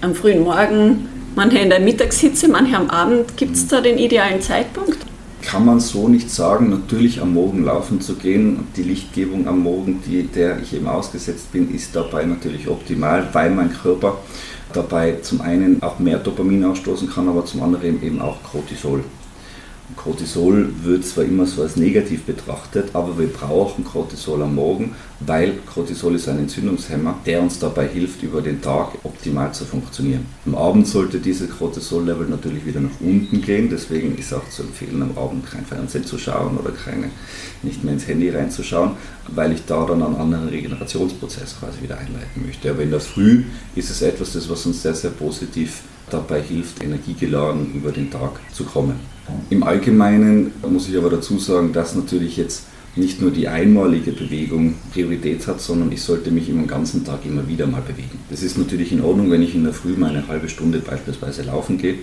[0.01, 3.35] am frühen Morgen, manche in der Mittagshitze, manche am Abend.
[3.37, 4.97] Gibt es da den idealen Zeitpunkt?
[5.45, 6.69] Kann man so nicht sagen.
[6.69, 11.51] Natürlich am Morgen laufen zu gehen, die Lichtgebung am Morgen, die, der ich eben ausgesetzt
[11.51, 14.17] bin, ist dabei natürlich optimal, weil mein Körper
[14.73, 19.03] dabei zum einen auch mehr Dopamin ausstoßen kann, aber zum anderen eben auch Cortisol.
[19.95, 25.53] Cortisol wird zwar immer so als negativ betrachtet, aber wir brauchen Cortisol am Morgen, weil
[25.71, 30.25] Cortisol ist ein Entzündungshemmer, der uns dabei hilft, über den Tag optimal zu funktionieren.
[30.45, 35.03] Am Abend sollte dieses Cortisol-Level natürlich wieder nach unten gehen, deswegen ist auch zu empfehlen,
[35.03, 37.11] am Abend kein Fernsehen zu schauen oder keine,
[37.61, 38.91] nicht mehr ins Handy reinzuschauen,
[39.27, 42.71] weil ich da dann einen anderen Regenerationsprozess quasi wieder einleiten möchte.
[42.71, 43.43] Aber in der Früh
[43.75, 48.39] ist es etwas, das was uns sehr, sehr positiv dabei hilft, energiegeladen über den Tag
[48.51, 49.14] zu kommen.
[49.49, 54.75] Im Allgemeinen muss ich aber dazu sagen, dass natürlich jetzt nicht nur die einmalige Bewegung
[54.93, 58.19] Priorität hat, sondern ich sollte mich den ganzen Tag immer wieder mal bewegen.
[58.29, 61.43] Das ist natürlich in Ordnung, wenn ich in der Früh mal eine halbe Stunde beispielsweise
[61.43, 61.95] laufen gehe.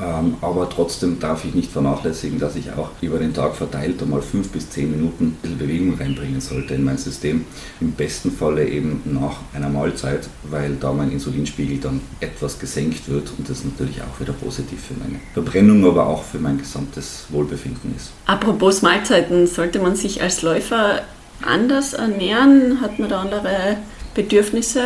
[0.00, 4.22] Ähm, aber trotzdem darf ich nicht vernachlässigen, dass ich auch über den Tag verteilt einmal
[4.22, 7.44] fünf bis zehn Minuten Bewegung reinbringen sollte in mein System.
[7.80, 13.32] Im besten Falle eben nach einer Mahlzeit, weil da mein Insulinspiegel dann etwas gesenkt wird
[13.38, 17.94] und das natürlich auch wieder positiv für meine Verbrennung, aber auch für mein gesamtes Wohlbefinden
[17.96, 18.12] ist.
[18.26, 21.02] Apropos Mahlzeiten, sollte man sich als Läufer
[21.42, 22.80] anders ernähren?
[22.80, 23.76] Hat man da andere
[24.14, 24.80] Bedürfnisse?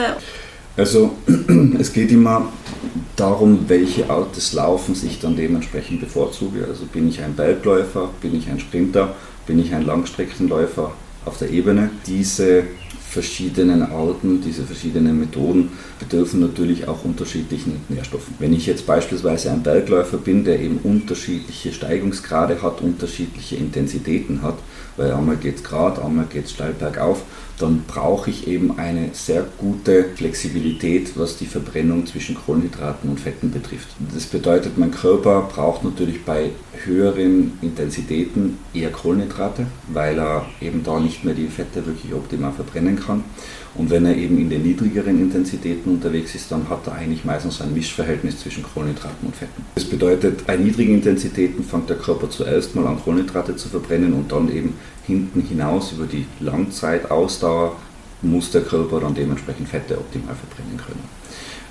[0.77, 1.17] Also
[1.79, 2.53] es geht immer
[3.21, 6.67] darum, welche Art des Laufens ich dann dementsprechend bevorzuge.
[6.67, 9.15] Also bin ich ein Bergläufer, bin ich ein Sprinter,
[9.47, 10.93] bin ich ein Langstreckenläufer
[11.27, 11.91] auf der Ebene.
[12.07, 12.65] Diese
[13.11, 18.35] verschiedenen Arten, diese verschiedenen Methoden bedürfen natürlich auch unterschiedlichen Nährstoffen.
[18.39, 24.59] Wenn ich jetzt beispielsweise ein Bergläufer bin, der eben unterschiedliche Steigungsgrade hat, unterschiedliche Intensitäten hat,
[24.97, 27.23] weil einmal geht es gerade, einmal geht es steil bergauf,
[27.61, 33.51] dann brauche ich eben eine sehr gute Flexibilität, was die Verbrennung zwischen Kohlenhydraten und Fetten
[33.51, 33.89] betrifft.
[34.15, 36.51] Das bedeutet, mein Körper braucht natürlich bei
[36.85, 42.99] höheren Intensitäten eher Kohlenhydrate, weil er eben da nicht mehr die Fette wirklich optimal verbrennen
[42.99, 43.25] kann.
[43.75, 47.61] Und wenn er eben in den niedrigeren Intensitäten unterwegs ist, dann hat er eigentlich meistens
[47.61, 49.65] ein Mischverhältnis zwischen Kohlenhydraten und Fetten.
[49.77, 54.33] Das bedeutet, bei niedrigen Intensitäten fängt der Körper zuerst mal an Kohlenhydrate zu verbrennen und
[54.33, 54.75] dann eben
[55.07, 57.77] hinten hinaus über die Langzeitausdauer
[58.23, 61.21] muss der Körper dann dementsprechend Fette optimal verbrennen können.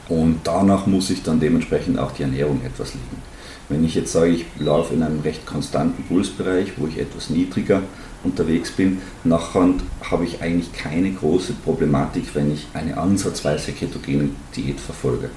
[0.09, 3.21] Und danach muss sich dann dementsprechend auch die Ernährung etwas liegen.
[3.69, 7.83] Wenn ich jetzt sage, ich laufe in einem recht konstanten Pulsbereich, wo ich etwas niedriger
[8.23, 9.73] unterwegs bin, nachher
[10.09, 15.29] habe ich eigentlich keine große Problematik, wenn ich eine ansatzweise ketogene Diät verfolge.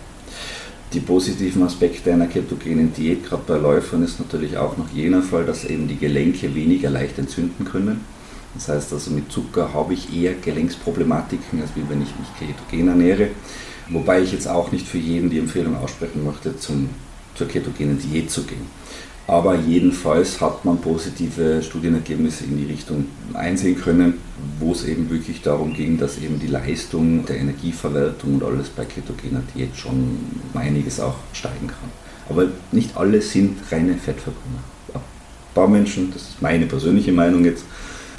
[0.93, 5.45] Die positiven Aspekte einer ketogenen Diät, gerade bei Läufern, ist natürlich auch noch jener Fall,
[5.45, 8.01] dass eben die Gelenke weniger leicht entzünden können.
[8.55, 13.29] Das heißt also, mit Zucker habe ich eher Gelenksproblematiken, als wenn ich mich ketogen ernähre.
[13.89, 16.91] Wobei ich jetzt auch nicht für jeden die Empfehlung aussprechen möchte, zum
[17.35, 18.67] zur ketogenen Diät zu gehen.
[19.27, 24.15] Aber jedenfalls hat man positive Studienergebnisse in die Richtung einsehen können,
[24.59, 28.85] wo es eben wirklich darum ging, dass eben die Leistung der Energieverwertung und alles bei
[28.85, 30.19] ketogener Diät schon
[30.55, 31.91] einiges auch steigen kann.
[32.29, 34.63] Aber nicht alle sind reine Fettverbrenner.
[34.95, 35.01] Ein
[35.55, 37.65] paar Menschen, das ist meine persönliche Meinung jetzt,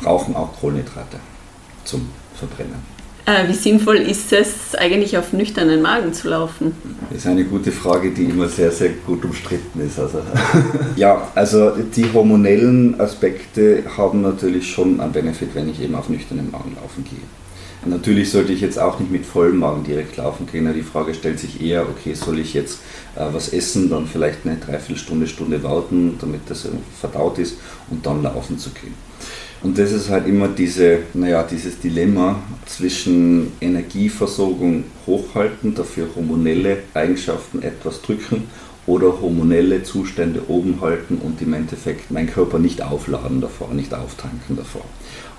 [0.02, 1.18] brauchen auch Kohlenhydrate
[1.84, 2.93] zum Verbrennen.
[3.26, 6.74] Äh, wie sinnvoll ist es eigentlich auf nüchternen Magen zu laufen?
[7.10, 9.98] Das ist eine gute Frage, die immer sehr, sehr gut umstritten ist.
[9.98, 10.22] Also,
[10.98, 16.52] ja, also die hormonellen Aspekte haben natürlich schon einen Benefit, wenn ich eben auf nüchternen
[16.52, 17.20] Magen laufen gehe.
[17.86, 20.74] Natürlich sollte ich jetzt auch nicht mit vollem Magen direkt laufen gehen.
[20.74, 22.80] Die Frage stellt sich eher, okay, soll ich jetzt
[23.16, 26.68] äh, was essen, dann vielleicht eine Dreiviertelstunde, Stunde warten, damit das
[27.00, 27.58] verdaut ist
[27.90, 28.94] und dann laufen zu gehen.
[29.64, 37.64] Und das ist halt immer diese, naja, dieses Dilemma zwischen Energieversorgung hochhalten, dafür hormonelle Eigenschaften
[37.64, 38.50] etwas drücken
[38.86, 44.58] oder hormonelle Zustände oben halten und im Endeffekt meinen Körper nicht aufladen davor, nicht auftanken
[44.58, 44.84] davor.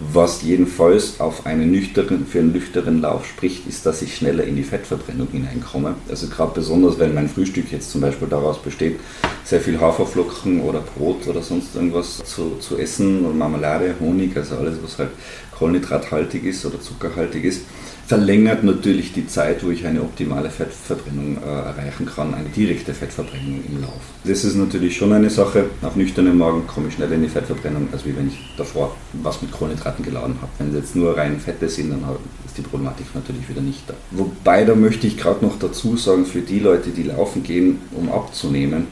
[0.00, 4.57] Was jedenfalls auf einen nüchtern, für einen nüchternen Lauf spricht, ist, dass ich schneller in
[4.57, 5.94] die Fettverbrennung hineinkomme.
[6.09, 8.98] Also gerade besonders, wenn mein Frühstück jetzt zum Beispiel daraus besteht,
[9.44, 14.57] sehr viel Haferflocken oder Brot oder sonst irgendwas zu, zu essen und Marmelade, Honig, also
[14.57, 15.11] alles, was halt
[15.57, 17.62] kohlenhydrathaltig ist oder zuckerhaltig ist,
[18.07, 23.62] verlängert natürlich die Zeit, wo ich eine optimale Fettverbrennung äh, erreichen kann, eine direkte Fettverbrennung
[23.67, 24.01] im Lauf.
[24.25, 25.67] Das ist natürlich schon eine Sache.
[25.83, 29.53] Auf nüchternem Magen komme ich schneller in die Fettverbrennung, als wenn ich davor was mit
[29.53, 30.53] Kohlenhydraten geladen habe.
[30.59, 32.03] Wenn es jetzt nur rein Fette sind, dann
[32.45, 33.95] ist die Problematik natürlich wieder nicht da.
[34.11, 38.11] Wobei, da möchte ich gerade noch dazu sagen, für die Leute, die laufen gehen, um
[38.11, 38.87] abzunehmen,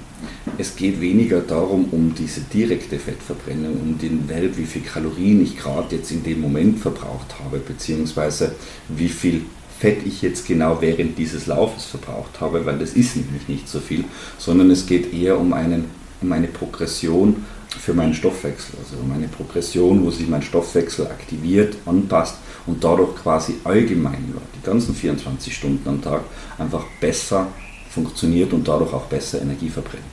[0.58, 5.56] es geht weniger darum, um diese direkte Fettverbrennung, um den Wert, wie viel Kalorien ich
[5.56, 8.54] gerade jetzt in dem Moment verbraucht habe, beziehungsweise
[8.88, 9.42] wie viel
[9.78, 13.80] Fett ich jetzt genau während dieses Laufes verbraucht habe, weil das ist nämlich nicht so
[13.80, 14.04] viel,
[14.38, 15.86] sondern es geht eher um, einen,
[16.20, 17.44] um eine Progression
[17.80, 23.16] für meinen Stoffwechsel, also um eine Progression, wo sich mein Stoffwechsel aktiviert, anpasst und dadurch
[23.16, 26.22] quasi allgemein die ganzen 24 Stunden am Tag
[26.58, 27.48] einfach besser
[27.92, 30.04] funktioniert und dadurch auch besser Energie verbrennt.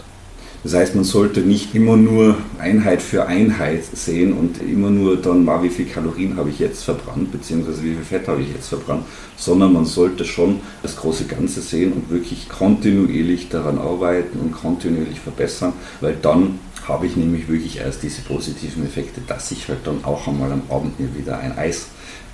[0.63, 5.45] Das heißt, man sollte nicht immer nur Einheit für Einheit sehen und immer nur dann
[5.45, 8.67] mal, wie viel Kalorien habe ich jetzt verbrannt, beziehungsweise wie viel Fett habe ich jetzt
[8.67, 9.05] verbrannt,
[9.37, 15.21] sondern man sollte schon das große Ganze sehen und wirklich kontinuierlich daran arbeiten und kontinuierlich
[15.21, 20.03] verbessern, weil dann habe ich nämlich wirklich erst diese positiven Effekte, dass ich halt dann
[20.03, 21.87] auch einmal am Abend mir wieder ein Eis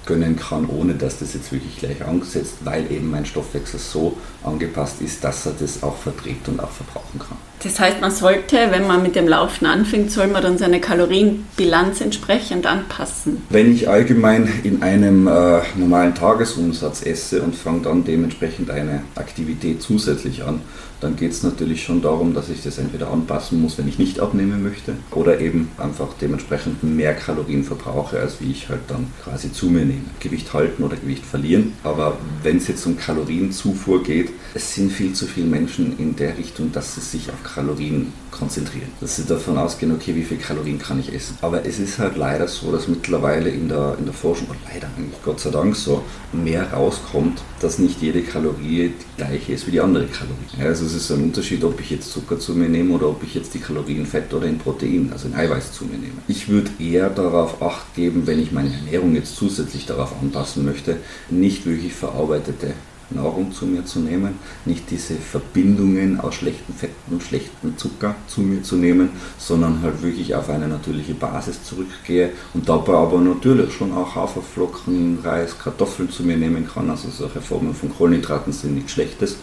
[0.06, 5.02] gönnen kann, ohne dass das jetzt wirklich gleich angesetzt, weil eben mein Stoffwechsel so angepasst
[5.02, 7.38] ist, dass er das auch verträgt und auch verbrauchen kann.
[7.64, 12.02] Das heißt, man sollte, wenn man mit dem Laufen anfängt, soll man dann seine Kalorienbilanz
[12.02, 13.42] entsprechend anpassen.
[13.50, 19.82] Wenn ich allgemein in einem äh, normalen Tagesumsatz esse und fange dann dementsprechend eine Aktivität
[19.82, 20.62] zusätzlich an,
[21.06, 24.20] dann geht es natürlich schon darum, dass ich das entweder anpassen muss, wenn ich nicht
[24.20, 29.52] abnehmen möchte, oder eben einfach dementsprechend mehr Kalorien verbrauche, als wie ich halt dann quasi
[29.52, 30.02] zu mir nehme.
[30.20, 31.74] Gewicht halten oder Gewicht verlieren.
[31.84, 36.38] Aber wenn es jetzt um Kalorienzufuhr geht, es sind viel zu viele Menschen in der
[36.38, 38.90] Richtung, dass sie sich auf Kalorien konzentrieren.
[39.00, 41.38] Dass sie davon ausgehen, okay, wie viel Kalorien kann ich essen.
[41.42, 44.88] Aber es ist halt leider so, dass mittlerweile in der, in der Forschung, und leider
[44.98, 49.72] eigentlich Gott sei Dank so, mehr rauskommt, dass nicht jede Kalorie die gleiche ist wie
[49.72, 50.68] die andere Kalorie.
[50.68, 53.36] Also es ist ein Unterschied, ob ich jetzt Zucker zu mir nehme oder ob ich
[53.36, 56.16] jetzt die Kalorien Fett oder in Protein, also in Eiweiß zu mir nehme.
[56.28, 60.98] Ich würde eher darauf acht geben, wenn ich meine Ernährung jetzt zusätzlich darauf anpassen möchte,
[61.30, 62.74] nicht wirklich verarbeitete
[63.10, 68.42] Nahrung zu mir zu nehmen, nicht diese Verbindungen aus schlechten Fetten und schlechten Zucker zu
[68.42, 73.74] mir zu nehmen, sondern halt wirklich auf eine natürliche Basis zurückgehe und dabei aber natürlich
[73.74, 76.90] schon auch Haferflocken, Reis, Kartoffeln zu mir nehmen kann.
[76.90, 79.38] Also solche Formen von Kohlenhydraten sind nichts Schlechtes,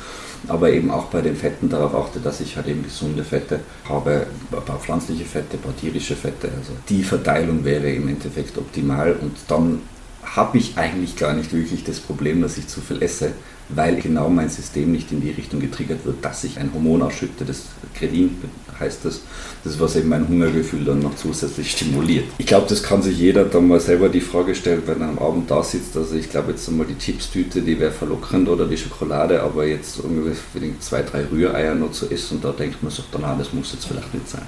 [0.48, 4.26] aber eben auch bei den Fetten darauf achte, dass ich halt eben gesunde Fette habe,
[4.50, 6.50] ein paar pflanzliche Fette, ein paar tierische Fette.
[6.58, 9.80] Also die Verteilung wäre im Endeffekt optimal und dann
[10.24, 13.32] habe ich eigentlich gar nicht wirklich das Problem, dass ich zu viel esse,
[13.74, 17.44] weil genau mein System nicht in die Richtung getriggert wird, dass ich ein Hormon ausschütte,
[17.44, 18.36] das Kretin
[18.78, 19.20] heißt das,
[19.64, 22.24] das was eben mein Hungergefühl dann noch zusätzlich stimuliert.
[22.38, 25.18] Ich glaube, das kann sich jeder dann mal selber die Frage stellen, wenn er am
[25.18, 28.76] Abend da sitzt, also ich glaube jetzt einmal die Chipstüte, die wäre verlockend oder die
[28.76, 33.24] Schokolade, aber jetzt unbedingt zwei, drei Rühreier noch zu essen da denkt man sich dann,
[33.24, 34.42] ah, das muss jetzt vielleicht nicht sein.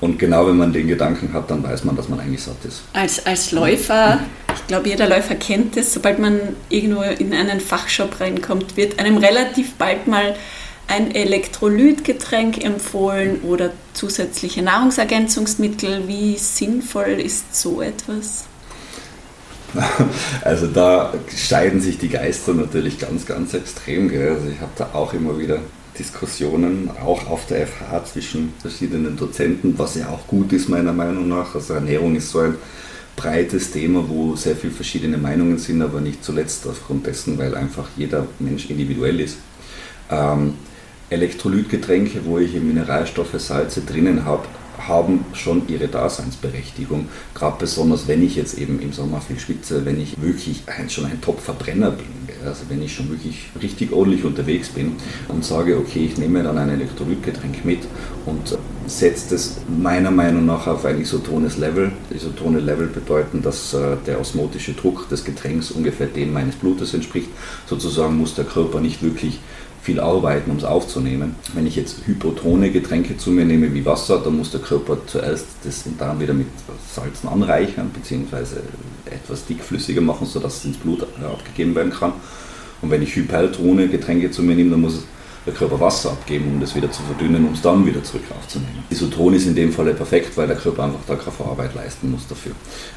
[0.00, 2.82] Und genau wenn man den Gedanken hat, dann weiß man, dass man eigentlich satt ist.
[2.94, 4.20] Als, als Läufer,
[4.54, 9.18] ich glaube, jeder Läufer kennt es, sobald man irgendwo in einen Fachshop reinkommt, wird einem
[9.18, 10.34] relativ bald mal
[10.88, 16.08] ein Elektrolytgetränk empfohlen oder zusätzliche Nahrungsergänzungsmittel.
[16.08, 18.44] Wie sinnvoll ist so etwas?
[20.42, 24.08] Also da scheiden sich die Geister natürlich ganz, ganz extrem.
[24.08, 24.30] Gell?
[24.30, 25.60] Also ich habe da auch immer wieder
[25.98, 31.28] Diskussionen, auch auf der FH zwischen verschiedenen Dozenten, was ja auch gut ist meiner Meinung
[31.28, 31.54] nach.
[31.54, 32.54] Also Ernährung ist so ein
[33.16, 37.88] breites Thema, wo sehr viele verschiedene Meinungen sind, aber nicht zuletzt aufgrund dessen, weil einfach
[37.96, 39.38] jeder Mensch individuell ist.
[40.10, 40.54] Ähm,
[41.10, 44.44] Elektrolytgetränke, wo ich Mineralstoffe, Salze drinnen habe,
[44.88, 47.08] haben schon ihre Daseinsberechtigung.
[47.34, 51.20] Gerade besonders, wenn ich jetzt eben im Sommer viel schwitze, wenn ich wirklich schon ein
[51.20, 52.06] Top-Verbrenner bin,
[52.44, 54.96] also wenn ich schon wirklich richtig ordentlich unterwegs bin
[55.28, 57.80] und sage, okay, ich nehme dann ein Elektrolytgetränk mit
[58.26, 61.92] und setze das meiner Meinung nach auf ein isotones Level.
[62.10, 67.28] Isotone Level bedeuten, dass äh, der osmotische Druck des Getränks ungefähr dem meines Blutes entspricht.
[67.66, 69.40] Sozusagen muss der Körper nicht wirklich
[69.82, 71.36] viel arbeiten, um es aufzunehmen.
[71.54, 75.46] Wenn ich jetzt hypotone Getränke zu mir nehme wie Wasser, dann muss der Körper zuerst
[75.64, 76.48] das dann wieder mit
[76.92, 78.62] Salzen anreichern, beziehungsweise
[79.06, 82.12] etwas dickflüssiger machen, sodass es ins Blut abgegeben werden kann.
[82.82, 85.04] Und wenn ich hypertone Getränke zu mir nehme, dann muss
[85.46, 88.84] der Körper Wasser abgeben, um das wieder zu verdünnen, um es dann wieder zurück aufzunehmen.
[88.90, 92.26] Isoton ist in dem Fall perfekt, weil der Körper einfach da keine Vorarbeit leisten muss
[92.28, 92.52] dafür.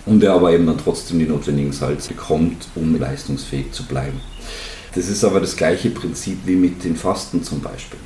[0.06, 4.19] Und er aber eben dann trotzdem die notwendigen Salze bekommt, um leistungsfähig zu bleiben.
[4.95, 7.99] Das ist aber das gleiche Prinzip wie mit den Fasten zum Beispiel.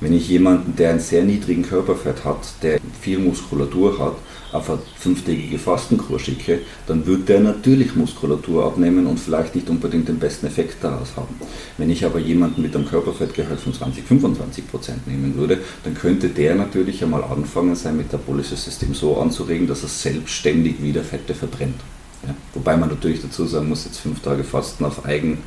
[0.00, 4.16] Wenn ich jemanden, der einen sehr niedrigen Körperfett hat, der viel Muskulatur hat,
[4.52, 10.08] auf eine fünftägige Fastenkur schicke, dann wird der natürlich Muskulatur abnehmen und vielleicht nicht unbedingt
[10.08, 11.34] den besten Effekt daraus haben.
[11.76, 16.30] Wenn ich aber jemanden mit einem Körperfettgehalt von 20, 25 Prozent nehmen würde, dann könnte
[16.30, 21.80] der natürlich einmal anfangen, sein metabolisches System so anzuregen, dass er selbstständig wieder Fette verbrennt.
[22.26, 22.34] Ja?
[22.54, 25.38] Wobei man natürlich dazu sagen muss, jetzt fünf Tage Fasten auf eigen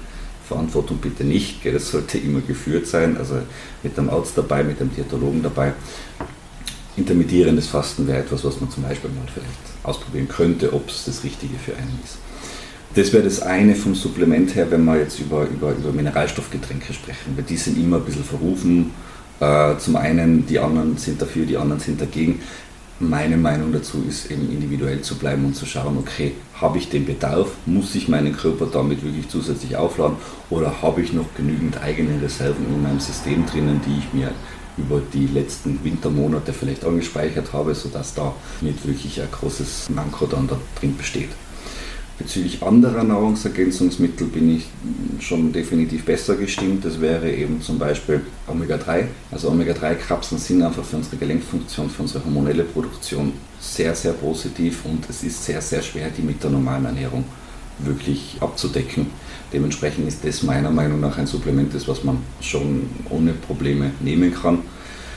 [0.48, 1.66] Verantwortung bitte nicht.
[1.66, 3.36] Das sollte immer geführt sein, also
[3.82, 5.74] mit dem Arzt dabei, mit dem Diätologen dabei.
[6.96, 9.50] Intermittierendes Fasten wäre etwas, was man zum Beispiel mal vielleicht
[9.84, 12.18] ausprobieren könnte, ob es das Richtige für einen ist.
[12.96, 17.36] Das wäre das eine vom Supplement her, wenn wir jetzt über, über, über Mineralstoffgetränke sprechen,
[17.36, 18.92] weil die sind immer ein bisschen verrufen.
[19.40, 22.42] Äh, zum einen, die anderen sind dafür, die anderen sind dagegen.
[23.00, 27.06] Meine Meinung dazu ist eben individuell zu bleiben und zu schauen, okay, habe ich den
[27.06, 30.18] Bedarf, muss ich meinen Körper damit wirklich zusätzlich aufladen
[30.50, 34.32] oder habe ich noch genügend eigene Reserven in meinem System drinnen, die ich mir
[34.78, 40.48] über die letzten Wintermonate vielleicht angespeichert habe, sodass da nicht wirklich ein großes Manko dann
[40.48, 41.30] da drin besteht.
[42.20, 44.68] Bezüglich anderer Nahrungsergänzungsmittel bin ich
[45.20, 46.86] schon definitiv besser gestimmt.
[46.86, 49.06] Das wäre eben zum Beispiel Omega-3.
[49.32, 55.10] Also Omega-3-Kapseln sind einfach für unsere Gelenkfunktion, für unsere hormonelle Produktion sehr, sehr positiv und
[55.10, 57.24] es ist sehr, sehr schwer, die mit der normalen Ernährung
[57.80, 59.08] wirklich abzudecken.
[59.52, 64.60] Dementsprechend ist das meiner Meinung nach ein Supplement, das man schon ohne Probleme nehmen kann.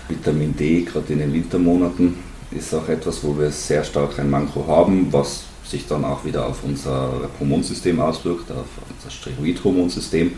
[0.09, 2.15] Vitamin D, gerade in den Wintermonaten,
[2.51, 6.47] ist auch etwas, wo wir sehr stark ein Manko haben, was sich dann auch wieder
[6.47, 10.33] auf unser Hormonsystem auswirkt, auf unser Steroidhormonsystem.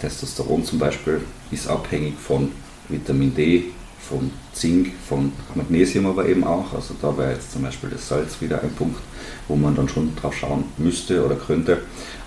[0.00, 2.50] Testosteron zum Beispiel ist abhängig von
[2.88, 3.64] Vitamin D,
[4.00, 6.72] von Zink, von Magnesium aber eben auch.
[6.74, 8.98] Also da wäre jetzt zum Beispiel das Salz wieder ein Punkt,
[9.48, 11.82] wo man dann schon drauf schauen müsste oder könnte.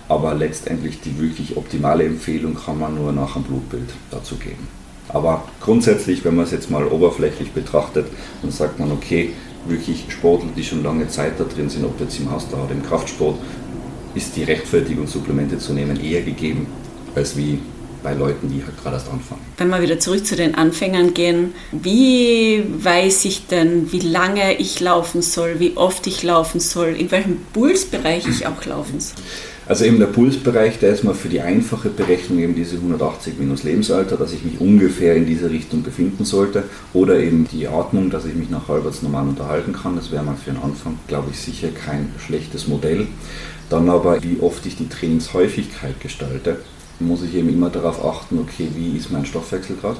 [0.08, 4.68] Aber letztendlich die wirklich optimale Empfehlung kann man nur nach einem Blutbild dazu geben.
[5.08, 8.06] Aber grundsätzlich, wenn man es jetzt mal oberflächlich betrachtet,
[8.42, 9.32] dann sagt man, okay,
[9.68, 12.82] wirklich Sportler, die schon lange Zeit da drin sind, ob jetzt im Ausdauer oder im
[12.82, 13.38] Kraftsport,
[14.14, 16.66] ist die Rechtfertigung, Supplemente zu nehmen, eher gegeben,
[17.14, 17.58] als wie
[18.02, 19.40] bei Leuten, die halt gerade erst anfangen.
[19.56, 24.80] Wenn wir wieder zurück zu den Anfängern gehen, wie weiß ich denn, wie lange ich
[24.80, 29.22] laufen soll, wie oft ich laufen soll, in welchem Pulsbereich ich auch laufen soll?
[29.68, 33.64] Also eben der Pulsbereich, der ist mal für die einfache Berechnung eben diese 180 minus
[33.64, 36.62] Lebensalter, dass ich mich ungefähr in diese Richtung befinden sollte.
[36.92, 39.96] Oder eben die Atmung, dass ich mich nach halbwegs normal unterhalten kann.
[39.96, 43.08] Das wäre mal für den Anfang, glaube ich, sicher kein schlechtes Modell.
[43.68, 46.60] Dann aber, wie oft ich die Trainingshäufigkeit gestalte,
[47.00, 49.98] muss ich eben immer darauf achten, okay, wie ist mein Stoffwechsel gerade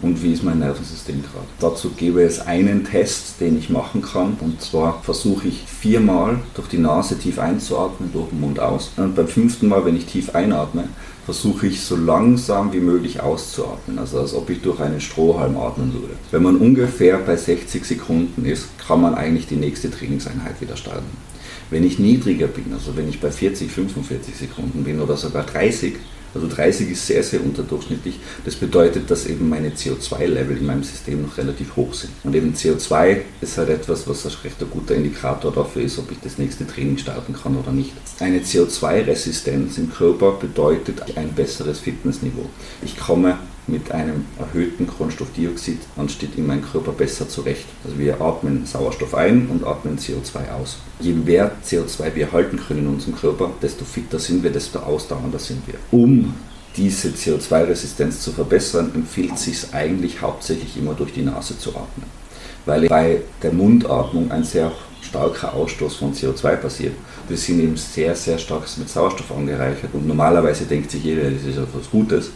[0.00, 1.46] und wie ist mein Nervensystem gerade.
[1.60, 4.36] Dazu gebe es einen Test, den ich machen kann.
[4.40, 8.92] Und zwar versuche ich viermal durch die Nase tief einzuatmen, durch den Mund aus.
[8.96, 10.84] Und beim fünften Mal, wenn ich tief einatme,
[11.24, 15.92] versuche ich so langsam wie möglich auszuatmen, also als ob ich durch einen Strohhalm atmen
[15.92, 16.14] würde.
[16.30, 21.04] Wenn man ungefähr bei 60 Sekunden ist, kann man eigentlich die nächste Trainingseinheit wieder starten.
[21.68, 25.96] Wenn ich niedriger bin, also wenn ich bei 40, 45 Sekunden bin oder sogar 30,
[26.34, 28.20] also 30 ist sehr, sehr unterdurchschnittlich.
[28.44, 32.12] Das bedeutet, dass eben meine CO2-Level in meinem System noch relativ hoch sind.
[32.24, 36.18] Und eben CO2 ist halt etwas, was ein recht guter Indikator dafür ist, ob ich
[36.22, 37.92] das nächste Training starten kann oder nicht.
[38.20, 42.48] Eine CO2-Resistenz im Körper bedeutet ein besseres Fitnessniveau.
[42.82, 43.38] Ich komme
[43.68, 47.66] mit einem erhöhten Kohlenstoffdioxid ansteht in meinem Körper besser zurecht.
[47.84, 50.78] Also wir atmen Sauerstoff ein und atmen CO2 aus.
[51.00, 55.38] Je mehr CO2 wir halten können in unserem Körper, desto fitter sind wir, desto ausdauernder
[55.38, 55.74] sind wir.
[55.90, 56.34] Um
[56.76, 62.06] diese CO2-Resistenz zu verbessern, empfiehlt es sich eigentlich hauptsächlich immer durch die Nase zu atmen.
[62.66, 66.94] Weil bei der Mundatmung ein sehr starker Ausstoß von CO2 passiert.
[67.28, 71.44] Wir sind eben sehr, sehr stark mit Sauerstoff angereichert und normalerweise denkt sich jeder, das
[71.44, 72.30] ist etwas Gutes.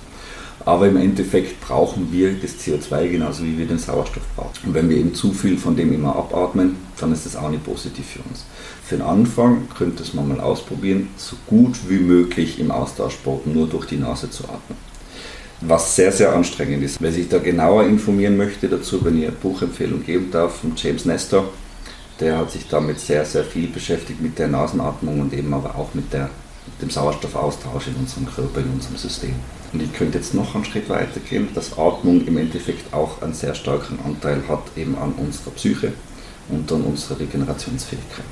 [0.64, 4.68] Aber im Endeffekt brauchen wir das CO2 genauso wie wir den Sauerstoff brauchen.
[4.68, 7.64] Und wenn wir eben zu viel von dem immer abatmen, dann ist das auch nicht
[7.64, 8.44] positiv für uns.
[8.84, 13.86] Für den Anfang könnte man mal ausprobieren, so gut wie möglich im Austauschsport nur durch
[13.86, 14.78] die Nase zu atmen.
[15.62, 17.00] Was sehr, sehr anstrengend ist.
[17.00, 21.04] Wer sich da genauer informieren möchte dazu, wenn ich eine Buchempfehlung geben darf von James
[21.04, 21.48] Nestor,
[22.20, 25.94] der hat sich damit sehr, sehr viel beschäftigt mit der Nasenatmung und eben aber auch
[25.94, 26.30] mit, der,
[26.80, 29.34] dem Sauerstoffaustausch in unserem Körper, in unserem System.
[29.72, 33.34] Und ich könnte jetzt noch einen Schritt weiter gehen, dass Atmung im Endeffekt auch einen
[33.34, 35.92] sehr starken Anteil hat eben an unserer Psyche
[36.48, 38.24] und an unserer Regenerationsfähigkeit.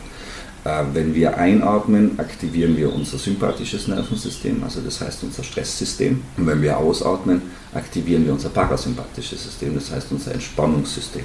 [0.65, 6.23] Äh, wenn wir einatmen, aktivieren wir unser sympathisches Nervensystem, also das heißt unser Stresssystem.
[6.37, 11.25] Und wenn wir ausatmen, aktivieren wir unser parasympathisches System, das heißt unser Entspannungssystem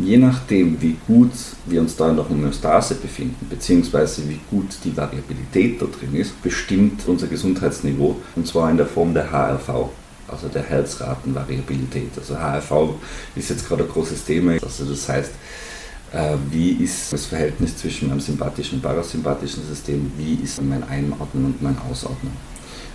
[0.00, 1.32] je nachdem, wie gut
[1.66, 6.40] wir uns da in der Homöostase befinden, beziehungsweise wie gut die Variabilität da drin ist,
[6.42, 9.90] bestimmt unser Gesundheitsniveau und zwar in der Form der HRV,
[10.28, 12.10] also der Herzratenvariabilität.
[12.16, 12.94] Also HRV
[13.34, 15.32] ist jetzt gerade ein großes Thema, also das heißt,
[16.12, 21.46] äh, wie ist das Verhältnis zwischen meinem sympathischen und parasympathischen System, wie ist mein Einatmen
[21.46, 22.32] und mein Ausatmen.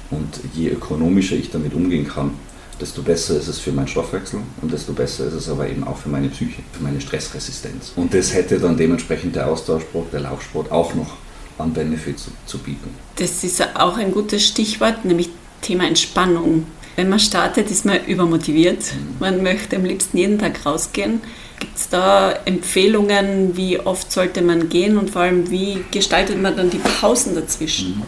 [0.10, 2.32] Und je ökonomischer ich damit umgehen kann,
[2.80, 5.98] desto besser ist es für meinen Stoffwechsel und desto besser ist es aber eben auch
[5.98, 7.94] für meine Psyche, für meine Stressresistenz.
[7.96, 11.18] Und das hätte dann dementsprechend der Austauschsport, der Laufsport auch noch
[11.58, 12.90] an Benefits zu, zu bieten.
[13.16, 15.30] Das ist auch ein gutes Stichwort, nämlich
[15.62, 16.66] Thema Entspannung.
[16.96, 18.80] Wenn man startet, ist man übermotiviert.
[18.80, 19.16] Mhm.
[19.20, 21.22] Man möchte am liebsten jeden Tag rausgehen.
[21.60, 26.56] Gibt es da Empfehlungen, wie oft sollte man gehen und vor allem, wie gestaltet man
[26.56, 27.98] dann die Pausen dazwischen?
[27.98, 28.04] Mhm.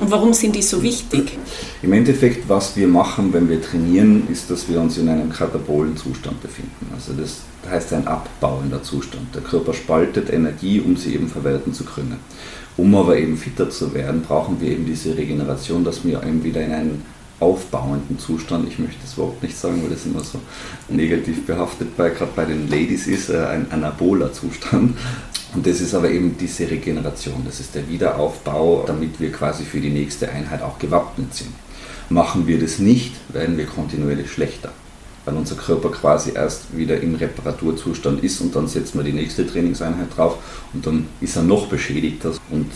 [0.00, 1.38] Und warum sind die so wichtig?
[1.82, 5.96] Im Endeffekt, was wir machen, wenn wir trainieren, ist, dass wir uns in einem katabolen
[5.96, 6.88] Zustand befinden.
[6.92, 9.34] Also das heißt ein abbauender Zustand.
[9.34, 12.18] Der Körper spaltet Energie, um sie eben verwerten zu können.
[12.76, 16.60] Um aber eben fitter zu werden, brauchen wir eben diese Regeneration, dass wir eben wieder
[16.60, 17.02] in einen
[17.40, 20.40] aufbauenden Zustand, ich möchte das Wort nicht sagen, weil das immer so
[20.88, 24.96] negativ behaftet, bei, gerade bei den Ladies ist, äh, ein anaboler Zustand.
[25.54, 29.80] Und das ist aber eben diese Regeneration, das ist der Wiederaufbau, damit wir quasi für
[29.80, 31.52] die nächste Einheit auch gewappnet sind.
[32.10, 34.72] Machen wir das nicht, werden wir kontinuierlich schlechter
[35.24, 39.46] weil unser Körper quasi erst wieder im Reparaturzustand ist und dann setzen wir die nächste
[39.46, 40.38] Trainingseinheit drauf
[40.72, 42.70] und dann ist er noch beschädigter und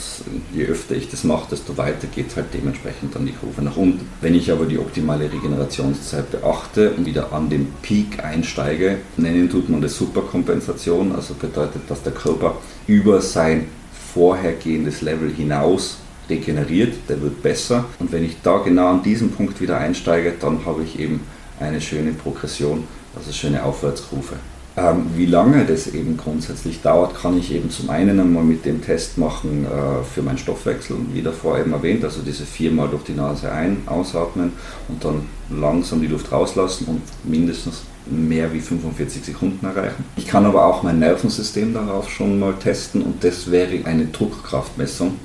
[0.54, 4.08] je öfter ich das mache, desto weiter geht halt dementsprechend dann die Kurve nach unten.
[4.20, 9.68] Wenn ich aber die optimale Regenerationszeit beachte und wieder an den Peak einsteige, nennen tut
[9.68, 13.66] man das Superkompensation, also bedeutet, dass der Körper über sein
[14.14, 15.98] vorhergehendes Level hinaus
[16.30, 20.64] regeneriert, der wird besser und wenn ich da genau an diesem Punkt wieder einsteige, dann
[20.66, 21.20] habe ich eben
[21.60, 22.84] eine schöne Progression,
[23.16, 24.36] also schöne Aufwärtskurve
[24.76, 28.80] Ähm, wie lange das eben grundsätzlich dauert, kann ich eben zum einen einmal mit dem
[28.80, 33.14] Test machen äh, für meinen Stoffwechsel, wie davor eben erwähnt, also diese viermal durch die
[33.14, 34.52] Nase ein, ausatmen
[34.88, 40.04] und dann langsam die Luft rauslassen und mindestens mehr wie 45 Sekunden erreichen.
[40.16, 45.16] Ich kann aber auch mein Nervensystem darauf schon mal testen und das wäre eine Druckkraftmessung.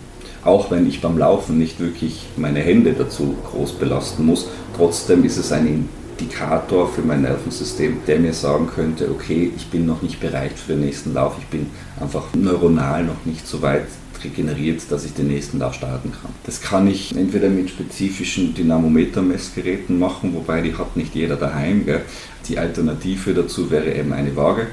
[0.44, 5.38] Auch wenn ich beim Laufen nicht wirklich meine Hände dazu groß belasten muss, trotzdem ist
[5.38, 5.88] es ein
[6.24, 10.74] Indikator für mein Nervensystem, der mir sagen könnte, okay, ich bin noch nicht bereit für
[10.74, 11.68] den nächsten Lauf, ich bin
[12.00, 13.88] einfach neuronal noch nicht so weit
[14.24, 16.32] regeneriert, dass ich den nächsten Lauf starten kann.
[16.46, 21.86] Das kann ich entweder mit spezifischen Dynamometer-Messgeräten machen, wobei die hat nicht jeder daheim.
[21.86, 22.04] Gell?
[22.48, 24.68] Die Alternative dazu wäre eben eine Waage.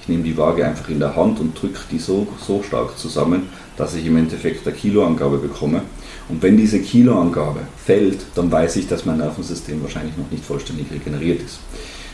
[0.00, 3.50] Ich nehme die Waage einfach in der Hand und drücke die so, so stark zusammen,
[3.76, 5.82] dass ich im Endeffekt eine Kiloangabe bekomme.
[6.28, 10.86] Und wenn diese Kiloangabe fällt, dann weiß ich, dass mein Nervensystem wahrscheinlich noch nicht vollständig
[10.90, 11.58] regeneriert ist.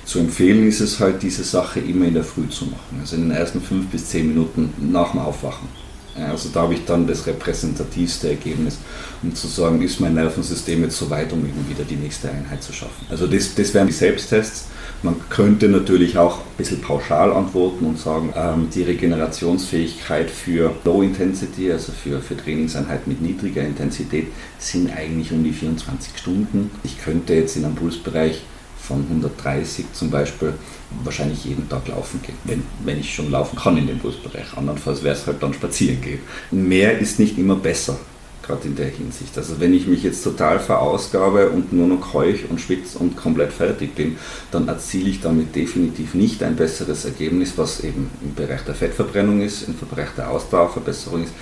[0.05, 3.23] Zu empfehlen ist es halt, diese Sache immer in der Früh zu machen, also in
[3.23, 5.69] den ersten fünf bis zehn Minuten nach dem Aufwachen.
[6.15, 8.79] Also da habe ich dann das repräsentativste Ergebnis,
[9.23, 12.63] um zu sagen, ist mein Nervensystem jetzt so weit, um eben wieder die nächste Einheit
[12.63, 13.07] zu schaffen.
[13.09, 14.67] Also das, das wären die Selbsttests.
[15.05, 21.03] Man könnte natürlich auch ein bisschen pauschal antworten und sagen, ähm, die Regenerationsfähigkeit für Low
[21.03, 24.29] Intensity, also für, für Trainingseinheiten mit niedriger Intensität,
[24.59, 26.71] sind eigentlich um die 24 Stunden.
[26.85, 28.43] Ich könnte jetzt in einem Pulsbereich
[28.79, 30.55] von 130 zum Beispiel
[31.03, 34.57] wahrscheinlich jeden Tag laufen gehen, wenn, wenn ich schon laufen kann in dem Pulsbereich.
[34.57, 36.21] Andernfalls wäre es halt dann spazieren gehen.
[36.53, 37.99] Mehr ist nicht immer besser
[38.43, 39.37] gerade in der Hinsicht.
[39.37, 43.53] Also wenn ich mich jetzt total verausgabe und nur noch keuch und schwitze und komplett
[43.53, 44.17] fertig bin,
[44.51, 49.41] dann erziele ich damit definitiv nicht ein besseres Ergebnis, was eben im Bereich der Fettverbrennung
[49.41, 51.33] ist, im Bereich der Ausdauerverbesserung ist,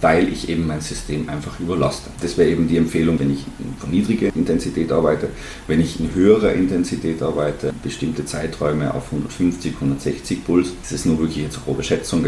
[0.00, 2.10] weil ich eben mein System einfach überlaste.
[2.20, 3.44] Das wäre eben die Empfehlung, wenn ich
[3.78, 5.28] von niedriger Intensität arbeite,
[5.66, 11.18] wenn ich in höherer Intensität arbeite, bestimmte Zeiträume auf 150, 160 Puls, das ist nur
[11.18, 12.24] wirklich jetzt grobe Schätzung?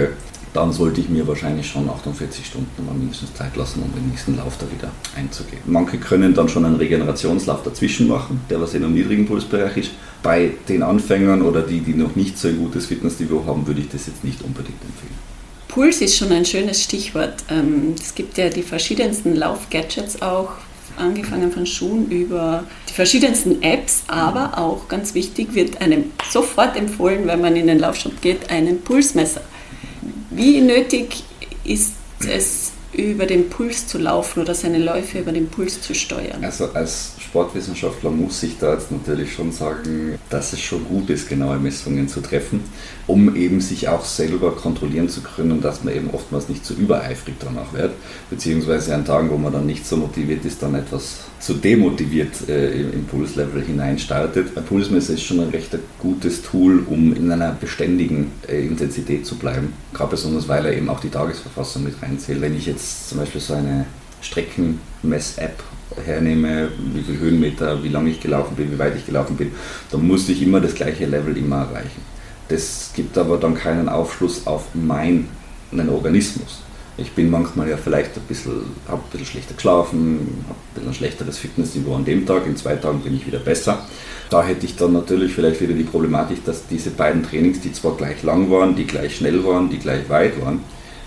[0.55, 4.37] Dann sollte ich mir wahrscheinlich schon 48 Stunden mal mindestens Zeit lassen, um den nächsten
[4.37, 5.63] Lauf da wieder einzugehen.
[5.67, 9.91] Manche können dann schon einen Regenerationslauf dazwischen machen, der was in einem niedrigen Pulsbereich ist.
[10.23, 13.89] Bei den Anfängern oder die, die noch nicht so ein gutes Fitnessniveau haben, würde ich
[13.89, 15.33] das jetzt nicht unbedingt empfehlen.
[15.69, 17.45] Puls ist schon ein schönes Stichwort.
[17.49, 20.51] Ähm, es gibt ja die verschiedensten Laufgadgets auch,
[20.99, 27.27] angefangen von Schuhen über die verschiedensten Apps, aber auch ganz wichtig wird einem sofort empfohlen,
[27.27, 29.41] wenn man in den Laufshop geht, einen Pulsmesser.
[30.35, 31.25] Wie nötig
[31.65, 31.95] ist
[32.29, 36.45] es, über den Puls zu laufen oder seine Läufe über den Puls zu steuern?
[36.45, 41.29] Also als Sportwissenschaftler muss ich da jetzt natürlich schon sagen, dass es schon gut ist,
[41.29, 42.61] genaue Messungen zu treffen,
[43.07, 46.81] um eben sich auch selber kontrollieren zu können, dass man eben oftmals nicht zu so
[46.81, 47.93] übereifrig danach wird,
[48.31, 52.81] beziehungsweise an Tagen, wo man dann nicht so motiviert ist, dann etwas zu demotiviert äh,
[52.81, 54.57] im Pulslevel hineinstartet.
[54.57, 59.37] Ein Pulsmesser ist schon ein recht gutes Tool, um in einer beständigen äh, Intensität zu
[59.37, 62.41] bleiben, gerade besonders, weil er eben auch die Tagesverfassung mit reinzählt.
[62.41, 63.87] Wenn ich jetzt zum Beispiel so eine
[64.21, 65.63] Streckenmess-App
[66.05, 69.53] hernehme, wie viele Höhenmeter, wie lange ich gelaufen bin, wie weit ich gelaufen bin,
[69.91, 72.12] dann musste ich immer das gleiche Level immer erreichen.
[72.53, 75.29] Das gibt aber dann keinen Aufschluss auf meinen
[75.91, 76.61] Organismus.
[76.99, 78.53] Ich bin manchmal ja vielleicht ein bisschen,
[78.87, 82.77] habe ein bisschen schlechter geschlafen, habe ein bisschen schlechteres Fitnessniveau an dem Tag, in zwei
[82.77, 83.87] Tagen bin ich wieder besser.
[84.29, 87.97] Da hätte ich dann natürlich vielleicht wieder die Problematik, dass diese beiden Trainings, die zwar
[87.97, 90.61] gleich lang waren, die gleich schnell waren, die gleich weit waren,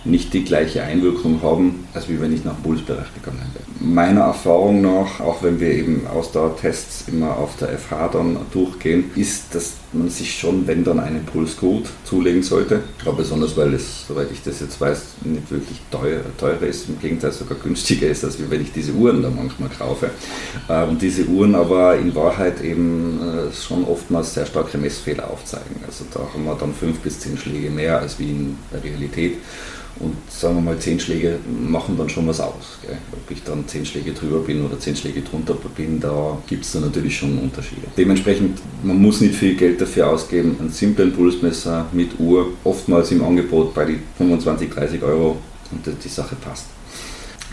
[0.03, 3.65] nicht die gleiche Einwirkung haben, als wie wenn ich nach Pulsbereich gegangen wäre.
[3.79, 9.53] Meiner Erfahrung nach, auch wenn wir eben Ausdauertests immer auf der FH dann durchgehen, ist,
[9.53, 12.81] dass man sich schon, wenn dann einen Puls gut zulegen sollte.
[13.01, 16.99] Aber besonders, weil es, soweit ich das jetzt weiß, nicht wirklich teuer, teurer ist, im
[16.99, 20.09] Gegenteil sogar günstiger ist, als wenn ich diese Uhren da manchmal kaufe.
[20.67, 25.75] Äh, und diese Uhren aber in Wahrheit eben äh, schon oftmals sehr starke Messfehler aufzeigen.
[25.85, 29.37] Also da haben wir dann fünf bis zehn Schläge mehr als wie in der Realität.
[29.97, 32.79] Und sagen wir mal, zehn Schläge machen dann schon was aus.
[32.81, 32.97] Gell?
[33.13, 36.73] Ob ich dann zehn Schläge drüber bin oder zehn Schläge drunter bin, da gibt es
[36.73, 37.83] dann natürlich schon Unterschiede.
[37.95, 40.57] Dementsprechend, man muss nicht viel Geld dafür ausgeben.
[40.59, 45.37] Ein simplen Pulsmesser mit Uhr, oftmals im Angebot bei die 25, 30 Euro
[45.71, 46.65] und die Sache passt.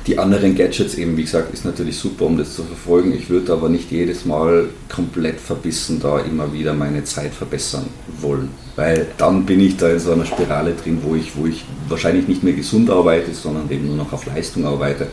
[0.07, 3.15] Die anderen Gadgets eben, wie gesagt, ist natürlich super, um das zu verfolgen.
[3.15, 7.87] Ich würde aber nicht jedes Mal komplett verbissen da immer wieder meine Zeit verbessern
[8.21, 8.49] wollen.
[8.75, 12.27] Weil dann bin ich da in so einer Spirale drin, wo ich, wo ich wahrscheinlich
[12.27, 15.07] nicht mehr gesund arbeite, sondern eben nur noch auf Leistung arbeite.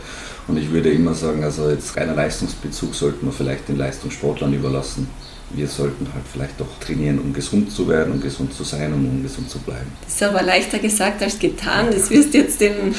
[0.48, 5.06] Und ich würde immer sagen, also jetzt reiner Leistungsbezug sollten wir vielleicht den Leistungssportlern überlassen
[5.52, 9.04] wir sollten halt vielleicht doch trainieren, um gesund zu werden, um gesund zu sein und
[9.04, 9.90] um gesund zu bleiben.
[10.04, 11.86] Das ist aber leichter gesagt als getan.
[11.90, 12.94] Das wirst jetzt den,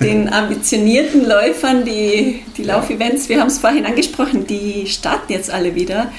[0.00, 5.74] den ambitionierten Läufern, die, die Laufevents, wir haben es vorhin angesprochen, die starten jetzt alle
[5.74, 6.12] wieder.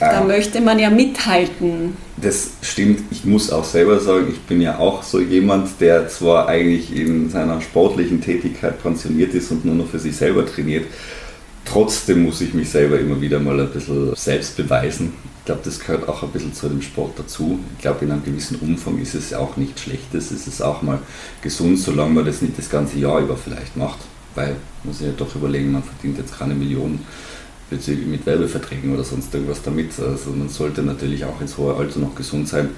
[0.00, 1.96] Da äh, möchte man ja mithalten.
[2.16, 3.00] Das stimmt.
[3.10, 7.30] Ich muss auch selber sagen, ich bin ja auch so jemand, der zwar eigentlich in
[7.30, 10.86] seiner sportlichen Tätigkeit pensioniert ist und nur noch für sich selber trainiert,
[11.64, 15.12] trotzdem muss ich mich selber immer wieder mal ein bisschen selbst beweisen.
[15.42, 17.58] Ich glaube, das gehört auch ein bisschen zu dem Sport dazu.
[17.76, 20.30] Ich glaube, in einem gewissen Umfang ist es auch nicht schlechtes.
[20.30, 21.00] Es ist auch mal
[21.42, 23.98] gesund, solange man das nicht das ganze Jahr über vielleicht macht.
[24.36, 27.04] Weil, muss ich ja doch überlegen, man verdient jetzt keine Millionen
[27.68, 29.98] bezüglich mit Werbeverträgen oder sonst irgendwas damit.
[29.98, 32.68] Also man sollte natürlich auch ins hohe Alter noch gesund sein.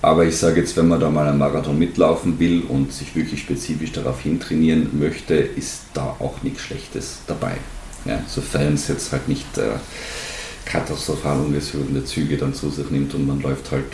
[0.00, 3.42] Aber ich sage jetzt, wenn man da mal einen Marathon mitlaufen will und sich wirklich
[3.42, 7.58] spezifisch darauf hintrainieren möchte, ist da auch nichts Schlechtes dabei.
[8.06, 9.72] Ja, sofern es jetzt halt nicht äh,
[10.70, 13.86] katastrophal ungesunde Züge dann zu sich nimmt und man läuft halt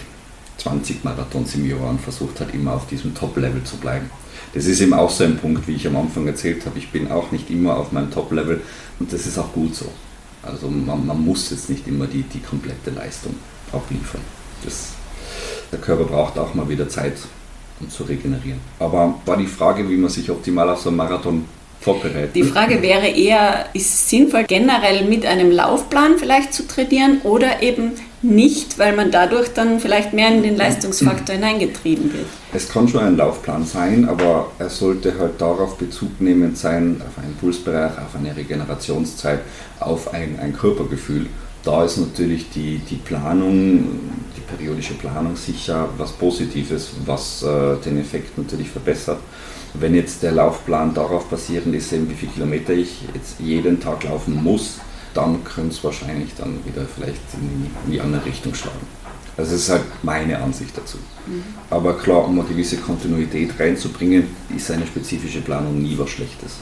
[0.58, 4.10] 20 Marathons im Jahr und versucht halt immer auf diesem Top-Level zu bleiben.
[4.52, 6.78] Das ist eben auch so ein Punkt, wie ich am Anfang erzählt habe.
[6.78, 8.60] Ich bin auch nicht immer auf meinem Top-Level
[8.98, 9.86] und das ist auch gut so.
[10.42, 13.34] Also man, man, muss jetzt nicht immer die, die komplette Leistung
[13.72, 14.20] abliefern.
[14.64, 14.90] Das,
[15.72, 17.14] der Körper braucht auch mal wieder Zeit,
[17.80, 18.60] um zu regenerieren.
[18.78, 21.44] Aber war die Frage, wie man sich optimal auf so einen Marathon
[21.80, 22.32] vorbereiten.
[22.34, 27.62] Die Frage wäre eher, ist es sinnvoll, generell mit einem Laufplan vielleicht zu trainieren oder
[27.62, 32.26] eben nicht, weil man dadurch dann vielleicht mehr in den Leistungsfaktor hineingetrieben wird?
[32.52, 37.22] Es kann schon ein Laufplan sein, aber er sollte halt darauf Bezug nehmend sein, auf
[37.22, 39.40] einen Pulsbereich, auf eine Regenerationszeit,
[39.80, 41.26] auf ein, ein Körpergefühl.
[41.62, 44.00] Da ist natürlich die, die Planung,
[44.36, 49.18] die periodische Planung sicher was Positives, was äh, den Effekt natürlich verbessert.
[49.80, 54.42] Wenn jetzt der Laufplan darauf basierend ist, wie viele Kilometer ich jetzt jeden Tag laufen
[54.42, 54.78] muss,
[55.14, 58.86] dann könnte es wahrscheinlich dann wieder vielleicht in die andere Richtung schlagen.
[59.36, 60.98] Also das ist halt meine Ansicht dazu.
[61.26, 61.42] Mhm.
[61.68, 64.24] Aber klar, um eine gewisse Kontinuität reinzubringen,
[64.54, 66.52] ist eine spezifische Planung nie was Schlechtes.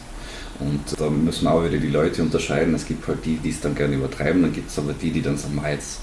[0.60, 2.74] Und da müssen wir auch wieder die Leute unterscheiden.
[2.74, 5.22] Es gibt halt die, die es dann gerne übertreiben, dann gibt es aber die, die
[5.22, 6.00] dann sagen, jetzt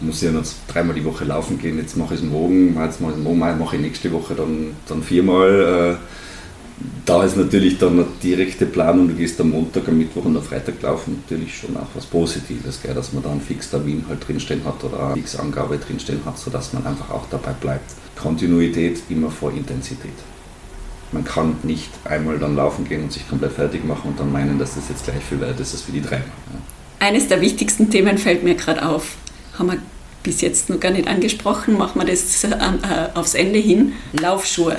[0.00, 3.12] muss ich noch dreimal die Woche laufen gehen, jetzt mache ich es morgen, jetzt mache
[3.12, 5.98] ich es morgen, mache ich nächste Woche dann, dann viermal.
[5.98, 6.29] Äh,
[7.04, 10.42] da ist natürlich dann eine direkte Planung, du gehst am Montag, am Mittwoch und am
[10.42, 14.64] Freitag laufen, natürlich schon auch was Positives, gell, dass man da einen Fixtermin halt drinstehen
[14.64, 17.90] hat oder eine Fixangabe drinstehen hat, sodass man einfach auch dabei bleibt.
[18.16, 20.12] Kontinuität immer vor Intensität.
[21.12, 24.58] Man kann nicht einmal dann laufen gehen und sich komplett fertig machen und dann meinen,
[24.58, 26.18] dass das jetzt gleich viel wert ist als für die drei.
[26.18, 27.06] Ja.
[27.06, 29.16] Eines der wichtigsten Themen fällt mir gerade auf.
[29.58, 29.78] Haben wir
[30.22, 32.50] bis jetzt noch gar nicht angesprochen, machen wir das äh,
[33.14, 33.92] aufs Ende hin.
[34.12, 34.76] Laufschuhe.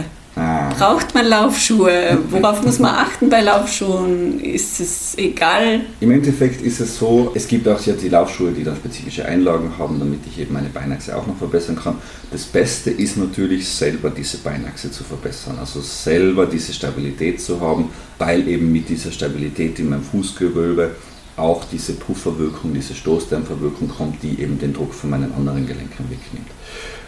[0.78, 2.18] Braucht man Laufschuhe?
[2.30, 4.40] Worauf muss man achten bei Laufschuhen?
[4.40, 5.82] Ist es egal?
[6.00, 9.78] Im Endeffekt ist es so, es gibt auch ja die Laufschuhe, die dann spezifische Einlagen
[9.78, 11.98] haben, damit ich eben meine Beinachse auch noch verbessern kann.
[12.32, 17.90] Das Beste ist natürlich selber diese Beinachse zu verbessern, also selber diese Stabilität zu haben,
[18.18, 20.92] weil eben mit dieser Stabilität in meinem Fußgewölbe
[21.38, 26.48] auch diese Pufferwirkung, diese Stoßdämpferwirkung kommt, die eben den Druck von meinen anderen Gelenken wegnimmt.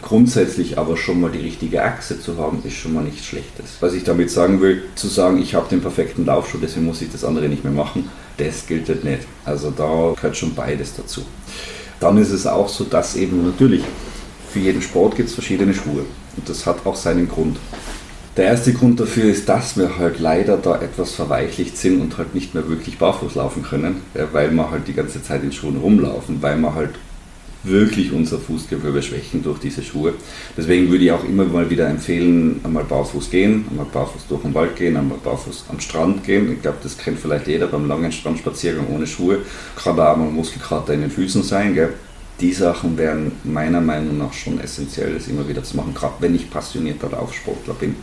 [0.01, 3.77] Grundsätzlich aber schon mal die richtige Achse zu haben, ist schon mal nichts Schlechtes.
[3.79, 7.11] Was ich damit sagen will, zu sagen, ich habe den perfekten Laufschuh, deswegen muss ich
[7.11, 9.21] das andere nicht mehr machen, das gilt halt nicht.
[9.45, 11.21] Also da gehört schon beides dazu.
[11.99, 13.81] Dann ist es auch so, dass eben natürlich
[14.51, 16.05] für jeden Sport gibt es verschiedene Schuhe.
[16.35, 17.57] Und das hat auch seinen Grund.
[18.35, 22.33] Der erste Grund dafür ist, dass wir halt leider da etwas verweichlicht sind und halt
[22.33, 24.01] nicht mehr wirklich barfuß laufen können,
[24.31, 26.95] weil wir halt die ganze Zeit in Schuhen rumlaufen, weil wir halt
[27.63, 30.13] wirklich unser Fußgewölbe schwächen durch diese Schuhe.
[30.55, 34.53] Deswegen würde ich auch immer mal wieder empfehlen, einmal barfuß gehen, einmal barfuß durch den
[34.53, 36.51] Wald gehen, einmal barfuß am Strand gehen.
[36.51, 39.39] Ich glaube, das kennt vielleicht jeder beim langen Strandspaziergang ohne Schuhe.
[39.81, 41.73] Kann da auch mal Muskelkater in den Füßen sein.
[41.73, 41.93] Gell?
[42.43, 46.35] Die Sachen wären meiner Meinung nach schon essentiell, das immer wieder zu machen, gerade wenn
[46.35, 47.95] ich passionierter Laufsportler bin.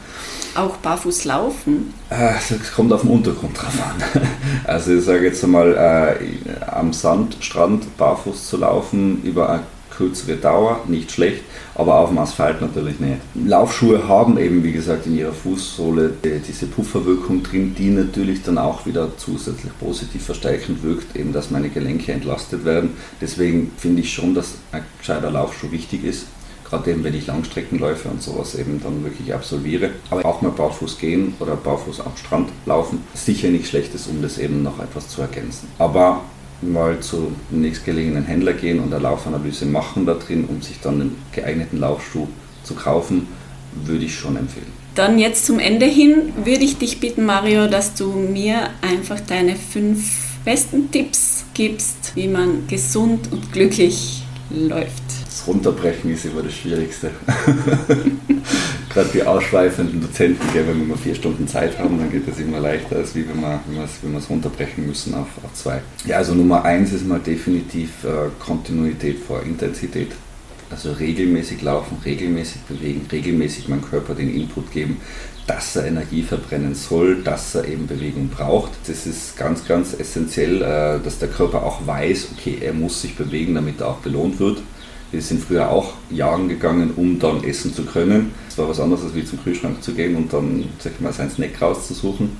[0.54, 1.92] Auch barfuß laufen?
[2.08, 4.22] Äh, das kommt auf den Untergrund drauf an.
[4.64, 9.62] Also ich sage jetzt einmal, äh, am Sandstrand barfuß zu laufen über
[10.00, 11.42] kürzere Dauer, nicht schlecht,
[11.74, 13.18] aber auf dem Asphalt natürlich nicht.
[13.34, 18.86] Laufschuhe haben eben, wie gesagt, in ihrer Fußsohle diese Pufferwirkung drin, die natürlich dann auch
[18.86, 22.96] wieder zusätzlich positiv verstärkend wirkt, eben dass meine Gelenke entlastet werden.
[23.20, 26.26] Deswegen finde ich schon, dass ein gescheiter Laufschuh wichtig ist
[26.70, 29.90] gerade eben wenn ich Langstreckenläufe und sowas eben dann wirklich absolviere.
[30.08, 34.22] Aber auch mal barfuß gehen oder barfuß am Strand laufen, sicher nicht schlecht ist, um
[34.22, 35.68] das eben noch etwas zu ergänzen.
[35.78, 36.22] Aber
[36.62, 41.00] mal zu dem nächstgelegenen Händler gehen und eine Laufanalyse machen da drin, um sich dann
[41.00, 42.26] einen geeigneten Laufschuh
[42.64, 43.28] zu kaufen,
[43.84, 44.66] würde ich schon empfehlen.
[44.94, 49.56] Dann jetzt zum Ende hin würde ich dich bitten, Mario, dass du mir einfach deine
[49.56, 55.19] fünf besten Tipps gibst, wie man gesund und glücklich läuft.
[55.46, 57.10] Runterbrechen ist immer das Schwierigste.
[58.90, 62.96] gerade die ausschweifenden Dozenten, wenn wir vier Stunden Zeit haben, dann geht das immer leichter,
[62.96, 65.80] als wie wenn wir es runterbrechen müssen auf, auf zwei.
[66.04, 70.12] Ja, also Nummer eins ist mal definitiv äh, Kontinuität vor Intensität.
[70.70, 74.98] Also regelmäßig laufen, regelmäßig bewegen, regelmäßig meinem Körper den Input geben,
[75.48, 78.70] dass er Energie verbrennen soll, dass er eben Bewegung braucht.
[78.86, 83.16] Das ist ganz, ganz essentiell, äh, dass der Körper auch weiß, okay, er muss sich
[83.16, 84.62] bewegen, damit er auch belohnt wird.
[85.10, 88.32] Wir sind früher auch jagen gegangen, um dann essen zu können.
[88.48, 91.12] Das war was anderes, als wie zum Kühlschrank zu gehen und dann, sag ich mal,
[91.12, 92.38] seinen Snack rauszusuchen.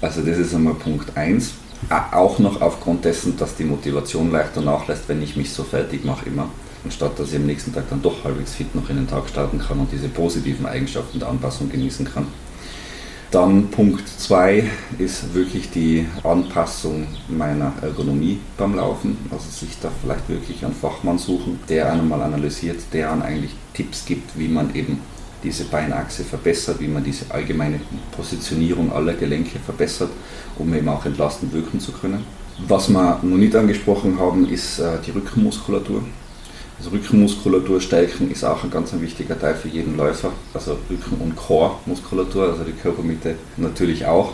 [0.00, 1.52] Also das ist einmal Punkt 1.
[2.12, 6.26] Auch noch aufgrund dessen, dass die Motivation leichter nachlässt, wenn ich mich so fertig mache
[6.26, 6.48] immer
[6.84, 9.58] anstatt dass ich am nächsten Tag dann doch halbwegs fit noch in den Tag starten
[9.58, 12.26] kann und diese positiven Eigenschaften der Anpassung genießen kann.
[13.32, 14.62] Dann Punkt 2
[14.98, 19.16] ist wirklich die Anpassung meiner Ergonomie beim Laufen.
[19.30, 23.52] Also sich da vielleicht wirklich einen Fachmann suchen, der einen mal analysiert, der einen eigentlich
[23.72, 25.00] Tipps gibt, wie man eben
[25.42, 27.80] diese Beinachse verbessert, wie man diese allgemeine
[28.14, 30.10] Positionierung aller Gelenke verbessert,
[30.58, 32.26] um eben auch entlastend wirken zu können.
[32.68, 36.02] Was wir noch nicht angesprochen haben, ist äh, die Rückenmuskulatur.
[36.82, 40.32] Also Rückenmuskulatur stärken ist auch ein ganz ein wichtiger Teil für jeden Läufer.
[40.52, 44.32] Also Rücken- und Core-Muskulatur, also die Körpermitte natürlich auch,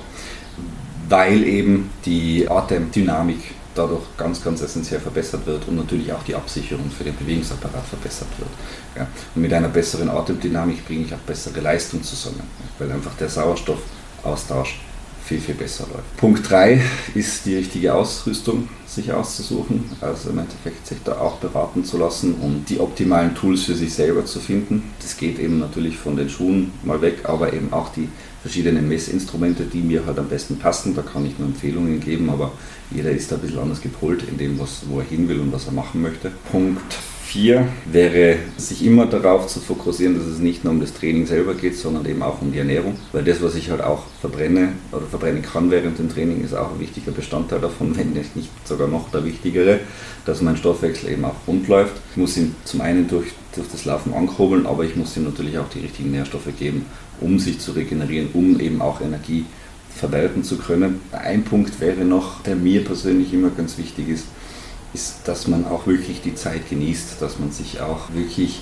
[1.10, 6.90] weil eben die Atemdynamik dadurch ganz, ganz essentiell verbessert wird und natürlich auch die Absicherung
[6.90, 8.50] für den Bewegungsapparat verbessert wird.
[8.96, 9.06] Ja.
[9.34, 12.44] Und mit einer besseren Atemdynamik bringe ich auch bessere Leistung zusammen,
[12.78, 14.80] weil einfach der Sauerstoffaustausch
[15.22, 16.16] viel, viel besser läuft.
[16.16, 16.80] Punkt 3
[17.14, 22.34] ist die richtige Ausrüstung sich auszusuchen, also im Endeffekt sich da auch beraten zu lassen
[22.34, 24.82] und die optimalen Tools für sich selber zu finden.
[25.02, 28.08] Das geht eben natürlich von den Schuhen mal weg, aber eben auch die
[28.40, 30.94] verschiedenen Messinstrumente, die mir halt am besten passen.
[30.94, 32.52] Da kann ich nur Empfehlungen geben, aber
[32.90, 35.52] jeder ist da ein bisschen anders gepolt in dem, was, wo er hin will und
[35.52, 36.32] was er machen möchte.
[36.50, 36.96] Punkt
[37.28, 41.52] 4 wäre, sich immer darauf zu fokussieren, dass es nicht nur um das Training selber
[41.52, 42.96] geht, sondern eben auch um die Ernährung.
[43.12, 46.72] Weil das, was ich halt auch verbrenne oder verbrennen kann während dem Training, ist auch
[46.72, 49.80] ein wichtiger Bestandteil davon, wenn nicht sogar noch der wichtigere,
[50.24, 51.96] dass mein Stoffwechsel eben auch rund läuft.
[52.12, 55.58] Ich muss ihn zum einen durch, durch das Laufen ankurbeln, aber ich muss ihm natürlich
[55.58, 56.86] auch die richtigen Nährstoffe geben,
[57.20, 59.44] um sich zu regenerieren, um eben auch Energie
[59.94, 61.02] verwerten zu können.
[61.12, 64.24] Ein Punkt wäre noch, der mir persönlich immer ganz wichtig ist,
[64.94, 68.60] ist, dass man auch wirklich die Zeit genießt, dass man sich auch wirklich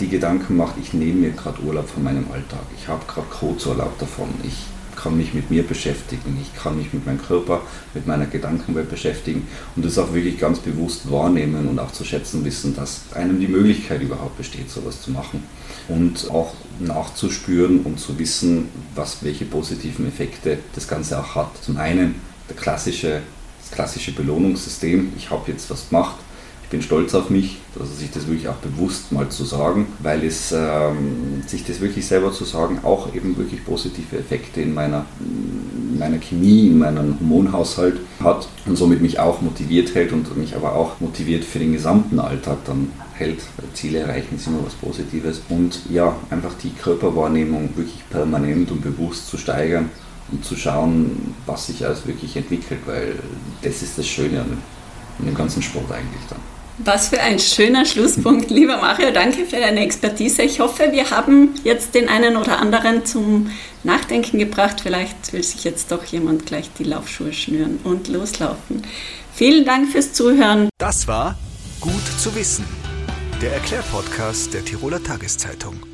[0.00, 3.98] die Gedanken macht, ich nehme mir gerade Urlaub von meinem Alltag, ich habe gerade Kurzurlaub
[3.98, 4.66] davon, ich
[4.98, 7.62] kann mich mit mir beschäftigen, ich kann mich mit meinem Körper,
[7.94, 9.46] mit meiner Gedankenwelt beschäftigen
[9.76, 13.46] und das auch wirklich ganz bewusst wahrnehmen und auch zu schätzen wissen, dass einem die
[13.46, 15.44] Möglichkeit überhaupt besteht, sowas zu machen.
[15.88, 21.62] Und auch nachzuspüren und zu wissen, was welche positiven Effekte das Ganze auch hat.
[21.62, 22.16] Zum einen
[22.48, 23.22] der klassische
[23.70, 26.16] klassische Belohnungssystem, ich habe jetzt was gemacht,
[26.68, 30.22] ich bin stolz auf mich, also sich das wirklich auch bewusst mal zu sagen, weil
[30.22, 35.06] es ähm, sich das wirklich selber zu sagen auch eben wirklich positive Effekte in meiner,
[35.18, 40.56] in meiner Chemie, in meinem Hormonhaushalt hat und somit mich auch motiviert hält und mich
[40.56, 43.40] aber auch motiviert für den gesamten Alltag dann hält.
[43.72, 45.40] Ziele erreichen ist immer was Positives.
[45.48, 49.88] Und ja, einfach die Körperwahrnehmung wirklich permanent und bewusst zu steigern
[50.30, 53.16] und zu schauen, was sich alles wirklich entwickelt, weil
[53.62, 54.58] das ist das Schöne an
[55.18, 56.38] dem, ganzen Sport eigentlich dann.
[56.78, 59.10] Was für ein schöner Schlusspunkt, lieber Mario.
[59.10, 60.42] Danke für deine Expertise.
[60.42, 63.50] Ich hoffe, wir haben jetzt den einen oder anderen zum
[63.82, 64.80] Nachdenken gebracht.
[64.80, 68.82] Vielleicht will sich jetzt doch jemand gleich die Laufschuhe schnüren und loslaufen.
[69.34, 70.68] Vielen Dank fürs Zuhören.
[70.78, 71.36] Das war
[71.80, 72.64] Gut zu wissen,
[73.40, 75.87] der Erklärpodcast der Tiroler Tageszeitung.